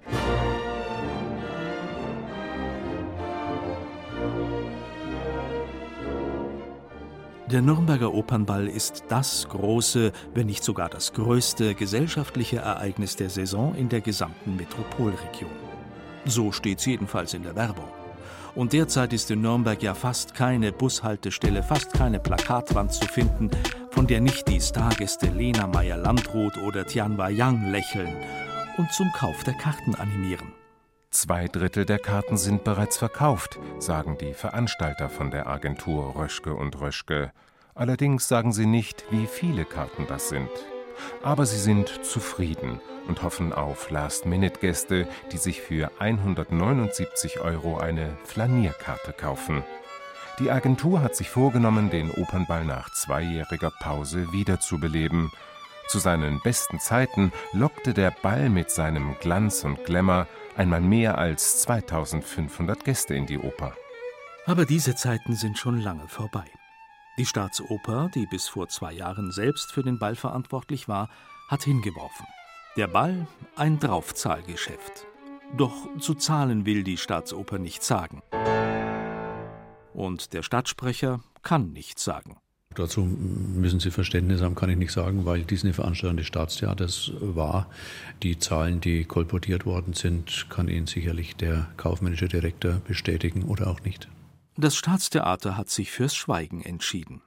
Der 7.54 7.62
Nürnberger 7.62 8.16
Opernball 8.16 8.68
ist 8.68 9.04
das 9.10 9.48
große, 9.48 10.12
wenn 10.34 10.48
nicht 10.48 10.64
sogar 10.64 10.90
das 10.90 11.14
größte 11.14 11.76
gesellschaftliche 11.76 12.58
Ereignis 12.58 13.16
der 13.16 13.30
Saison 13.30 13.76
in 13.76 13.90
der 13.90 14.02
gesamten 14.02 14.56
Metropolregion. 14.56 15.52
So 16.26 16.52
steht's 16.52 16.84
jedenfalls 16.88 17.36
in 17.36 17.44
der 17.44 17.56
Werbung. 17.56 17.88
Und 18.56 18.74
derzeit 18.74 19.14
ist 19.14 19.30
in 19.30 19.42
Nürnberg 19.42 19.84
ja 19.84 19.94
fast 19.94 20.34
keine 20.34 20.72
Bushaltestelle, 20.72 21.62
fast 21.62 21.94
keine 21.94 22.20
Plakatwand 22.20 22.92
zu 22.92 23.06
finden, 23.06 23.52
von 23.92 24.08
der 24.08 24.20
nicht 24.20 24.48
die 24.48 24.60
Stargäste 24.60 25.28
Lena 25.28 25.68
Meyer-Landrut 25.68 26.58
oder 26.58 26.88
Tianwa 26.88 27.30
Yang 27.30 27.70
lächeln 27.70 28.16
und 28.80 28.92
zum 28.94 29.12
Kauf 29.12 29.44
der 29.44 29.54
Karten 29.54 29.94
animieren. 29.94 30.63
Zwei 31.14 31.48
Drittel 31.48 31.86
der 31.86 32.00
Karten 32.00 32.38
sind 32.38 32.64
bereits 32.64 32.98
verkauft, 32.98 33.60
sagen 33.78 34.18
die 34.18 34.34
Veranstalter 34.34 35.10
von 35.10 35.30
der 35.30 35.46
Agentur 35.46 36.16
Röschke 36.16 36.56
und 36.56 36.82
Röschke. 36.82 37.32
Allerdings 37.76 38.28
sagen 38.28 38.52
sie 38.52 38.66
nicht, 38.66 39.06
wie 39.12 39.28
viele 39.28 39.64
Karten 39.64 40.08
das 40.08 40.30
sind. 40.30 40.50
Aber 41.22 41.46
sie 41.46 41.60
sind 41.60 42.04
zufrieden 42.04 42.82
und 43.08 43.22
hoffen 43.22 43.54
auf 43.54 43.92
Last-Minute-Gäste, 43.92 45.08
die 45.32 45.38
sich 45.38 45.62
für 45.62 45.92
179 46.00 47.42
Euro 47.42 47.78
eine 47.78 48.18
Flanierkarte 48.24 49.14
kaufen. 49.14 49.64
Die 50.40 50.50
Agentur 50.50 51.04
hat 51.04 51.16
sich 51.16 51.30
vorgenommen, 51.30 51.92
den 51.92 52.10
Opernball 52.10 52.66
nach 52.66 52.90
zweijähriger 52.92 53.70
Pause 53.70 54.34
wiederzubeleben. 54.34 55.32
Zu 55.88 56.00
seinen 56.00 56.42
besten 56.42 56.80
Zeiten 56.80 57.32
lockte 57.52 57.94
der 57.94 58.12
Ball 58.12 58.50
mit 58.50 58.72
seinem 58.72 59.16
Glanz 59.20 59.64
und 59.64 59.84
Glamour 59.86 60.28
einmal 60.56 60.82
mehr 60.82 61.18
als 61.18 61.62
2500 61.62 62.84
Gäste 62.84 63.16
in 63.16 63.26
die 63.26 63.40
Oper. 63.40 63.76
Aber 64.46 64.66
diese 64.66 64.96
Zeiten 64.96 65.36
sind 65.36 65.58
schon 65.58 65.80
lange 65.80 66.08
vorbei. 66.08 66.46
Die 67.18 67.26
Staatsoper, 67.26 68.10
die 68.14 68.26
bis 68.26 68.48
vor 68.48 68.70
zwei 68.70 68.92
Jahren 68.92 69.32
selbst 69.32 69.72
für 69.72 69.84
den 69.84 70.00
Ball 70.00 70.16
verantwortlich 70.16 70.88
war, 70.88 71.10
hat 71.48 71.64
hingeworfen. 71.64 72.26
Der 72.76 72.88
Ball 72.88 73.28
ein 73.56 73.80
Draufzahlgeschäft. 73.80 75.06
Doch 75.56 75.76
zu 76.00 76.16
zahlen 76.16 76.66
will 76.66 76.84
die 76.84 76.98
Staatsoper 76.98 77.60
nichts 77.60 77.86
sagen. 77.86 78.24
Und 79.94 80.34
der 80.34 80.42
Stadtsprecher 80.42 81.20
kann 81.44 81.72
nichts 81.72 82.04
sagen. 82.04 82.38
Dazu 82.76 83.02
müssen 83.02 83.80
Sie 83.80 83.92
Verständnis 83.92 84.42
haben, 84.42 84.56
kann 84.56 84.70
ich 84.70 84.78
nicht 84.78 84.92
sagen, 84.92 85.26
weil 85.26 85.44
dies 85.44 85.64
eine 85.64 85.74
Veranstaltung 85.74 86.18
des 86.18 86.28
Staatstheaters 86.28 87.12
war. 87.20 87.70
Die 88.22 88.40
Zahlen, 88.40 88.82
die 88.82 89.06
kolportiert 89.06 89.66
worden 89.66 89.94
sind, 89.94 90.48
kann 90.50 90.68
Ihnen 90.68 90.88
sicherlich 90.88 91.36
der 91.36 91.68
kaufmännische 91.78 92.28
Direktor 92.28 92.82
bestätigen 92.88 93.44
oder 93.44 93.68
auch 93.68 93.82
nicht. 93.82 94.08
Das 94.56 94.76
Staatstheater 94.76 95.58
hat 95.58 95.70
sich 95.70 95.92
fürs 95.92 96.16
Schweigen 96.16 96.62
entschieden. 96.62 97.22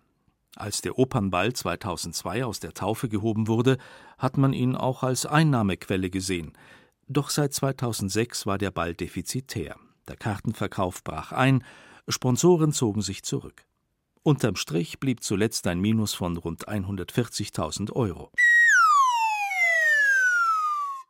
Als 0.57 0.81
der 0.81 0.99
Opernball 0.99 1.53
2002 1.53 2.45
aus 2.45 2.61
der 2.61 2.73
Taufe 2.73 3.09
gehoben 3.11 3.47
wurde, 3.47 3.77
hat 4.17 4.39
man 4.39 4.55
ihn 4.55 4.75
auch 4.75 5.03
als 5.03 5.27
Einnahmequelle 5.27 6.09
gesehen. 6.09 6.53
Doch 7.09 7.29
seit 7.29 7.53
2006 7.53 8.47
war 8.47 8.57
der 8.57 8.71
Ball 8.71 8.95
defizitär. 8.95 9.77
Der 10.09 10.17
Kartenverkauf 10.17 11.05
brach 11.05 11.33
ein, 11.33 11.63
Sponsoren 12.09 12.73
zogen 12.73 13.03
sich 13.03 13.23
zurück. 13.23 13.66
Unterm 14.27 14.57
Strich 14.57 14.99
blieb 14.99 15.23
zuletzt 15.23 15.69
ein 15.69 15.79
Minus 15.79 16.13
von 16.13 16.37
rund 16.37 16.67
140.000 16.67 17.93
Euro. 17.93 18.33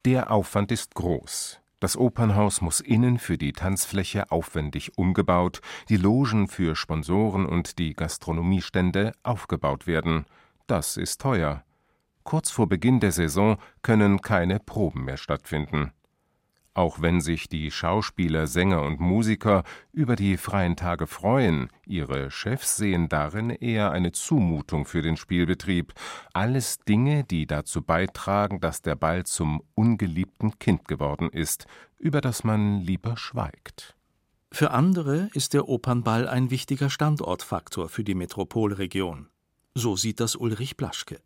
Der 0.05 0.31
Aufwand 0.31 0.70
ist 0.70 0.94
groß. 0.94 1.59
Das 1.81 1.96
Opernhaus 1.96 2.61
muss 2.61 2.81
innen 2.81 3.18
für 3.18 3.38
die 3.38 3.52
Tanzfläche 3.52 4.31
aufwendig 4.31 4.98
umgebaut, 4.98 5.62
die 5.88 5.96
Logen 5.96 6.46
für 6.46 6.76
Sponsoren 6.76 7.46
und 7.46 7.79
die 7.79 7.94
Gastronomiestände 7.94 9.14
aufgebaut 9.22 9.87
werden. 9.87 10.26
Das 10.66 10.98
ist 10.98 11.18
teuer. 11.22 11.64
Kurz 12.22 12.50
vor 12.50 12.68
Beginn 12.68 13.00
der 13.00 13.12
Saison 13.12 13.57
können 13.81 14.20
keine 14.20 14.61
Proben 14.61 15.07
mehr 15.07 15.16
stattfinden. 15.16 15.90
Auch 16.77 17.01
wenn 17.01 17.23
sich 17.23 17.49
die 17.49 17.71
Schauspieler, 17.71 18.47
Sänger 18.47 18.83
und 18.83 19.01
Musiker 19.01 19.65
über 19.93 20.15
die 20.15 20.37
freien 20.37 20.77
Tage 20.77 21.07
freuen, 21.07 21.71
ihre 21.87 22.31
Chefs 22.31 22.77
sehen 22.77 23.09
darin 23.09 23.49
eher 23.49 23.93
eine 23.93 24.12
Zumutung 24.12 24.85
für 24.85 25.01
den 25.01 25.17
Spielbetrieb. 25.17 25.95
Alles 26.35 26.77
Dinge, 26.81 27.25
die 27.25 27.47
dazu 27.47 27.81
beitragen, 27.81 28.61
dass 28.61 28.83
der 28.83 28.95
Ball 28.95 29.25
zum 29.25 29.62
ungeliebten 29.75 30.59
Kind 30.59 30.87
geworden 30.87 31.31
ist, 31.31 31.65
über 31.99 32.21
das 32.21 32.45
man 32.45 32.83
lieber 32.83 33.17
schweigt. 33.17 33.97
Für 34.53 34.73
andere 34.73 35.31
ist 35.33 35.55
der 35.55 35.71
Opernball 35.71 36.29
ein 36.29 36.51
wichtiger 36.51 36.91
Standortfaktor 36.91 37.89
für 37.89 38.05
die 38.05 38.15
Metropolregion. 38.15 39.31
So 39.75 39.97
sieht 39.97 40.21
das 40.21 40.37
Ulrich 40.37 40.77
Blaschke. 40.77 41.23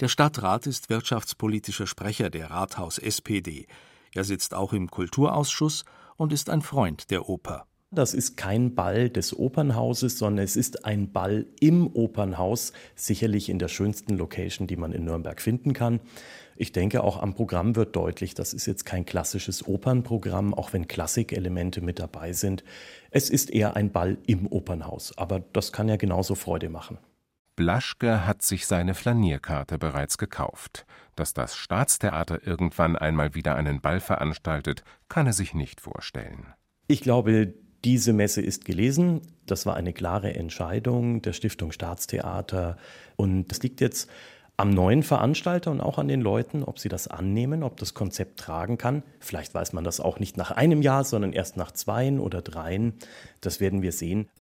Der 0.00 0.08
Stadtrat 0.08 0.66
ist 0.66 0.90
wirtschaftspolitischer 0.90 1.86
Sprecher 1.86 2.28
der 2.28 2.50
Rathaus 2.50 2.98
SPD. 2.98 3.68
Er 4.14 4.24
sitzt 4.24 4.54
auch 4.54 4.72
im 4.72 4.90
Kulturausschuss 4.90 5.84
und 6.16 6.32
ist 6.32 6.50
ein 6.50 6.62
Freund 6.62 7.10
der 7.10 7.28
Oper. 7.28 7.66
Das 7.92 8.14
ist 8.14 8.36
kein 8.36 8.76
Ball 8.76 9.10
des 9.10 9.36
Opernhauses, 9.36 10.16
sondern 10.16 10.44
es 10.44 10.54
ist 10.54 10.84
ein 10.84 11.10
Ball 11.10 11.46
im 11.58 11.88
Opernhaus, 11.88 12.72
sicherlich 12.94 13.48
in 13.48 13.58
der 13.58 13.66
schönsten 13.66 14.16
Location, 14.16 14.68
die 14.68 14.76
man 14.76 14.92
in 14.92 15.04
Nürnberg 15.04 15.40
finden 15.40 15.72
kann. 15.72 15.98
Ich 16.56 16.70
denke, 16.70 17.02
auch 17.02 17.20
am 17.20 17.34
Programm 17.34 17.74
wird 17.74 17.96
deutlich, 17.96 18.34
das 18.34 18.52
ist 18.52 18.66
jetzt 18.66 18.84
kein 18.84 19.06
klassisches 19.06 19.66
Opernprogramm, 19.66 20.54
auch 20.54 20.72
wenn 20.72 20.86
Klassikelemente 20.86 21.80
mit 21.80 21.98
dabei 21.98 22.32
sind. 22.32 22.62
Es 23.10 23.28
ist 23.28 23.50
eher 23.50 23.74
ein 23.74 23.90
Ball 23.90 24.18
im 24.26 24.46
Opernhaus, 24.46 25.16
aber 25.18 25.40
das 25.52 25.72
kann 25.72 25.88
ja 25.88 25.96
genauso 25.96 26.36
Freude 26.36 26.68
machen. 26.68 26.98
Blaschke 27.56 28.26
hat 28.26 28.42
sich 28.42 28.66
seine 28.66 28.94
Flanierkarte 28.94 29.78
bereits 29.78 30.18
gekauft. 30.18 30.86
Dass 31.16 31.34
das 31.34 31.56
Staatstheater 31.56 32.46
irgendwann 32.46 32.96
einmal 32.96 33.34
wieder 33.34 33.56
einen 33.56 33.80
Ball 33.80 34.00
veranstaltet, 34.00 34.82
kann 35.08 35.26
er 35.26 35.32
sich 35.32 35.54
nicht 35.54 35.80
vorstellen. 35.80 36.46
Ich 36.86 37.02
glaube, 37.02 37.54
diese 37.84 38.12
Messe 38.12 38.42
ist 38.42 38.64
gelesen. 38.64 39.22
Das 39.46 39.66
war 39.66 39.74
eine 39.76 39.92
klare 39.92 40.34
Entscheidung 40.34 41.22
der 41.22 41.32
Stiftung 41.32 41.72
Staatstheater. 41.72 42.76
Und 43.16 43.50
es 43.52 43.62
liegt 43.62 43.80
jetzt 43.80 44.10
am 44.60 44.70
neuen 44.70 45.02
Veranstalter 45.02 45.70
und 45.70 45.80
auch 45.80 45.98
an 45.98 46.06
den 46.06 46.20
Leuten, 46.20 46.62
ob 46.62 46.78
sie 46.78 46.90
das 46.90 47.08
annehmen, 47.08 47.62
ob 47.62 47.78
das 47.78 47.94
Konzept 47.94 48.38
tragen 48.38 48.76
kann. 48.76 49.02
Vielleicht 49.18 49.54
weiß 49.54 49.72
man 49.72 49.84
das 49.84 50.00
auch 50.00 50.18
nicht 50.18 50.36
nach 50.36 50.50
einem 50.50 50.82
Jahr, 50.82 51.04
sondern 51.04 51.32
erst 51.32 51.56
nach 51.56 51.70
zweien 51.72 52.20
oder 52.20 52.42
dreien. 52.42 52.92
Das 53.40 53.60
werden 53.60 53.80
wir 53.80 53.92
sehen. 53.92 54.26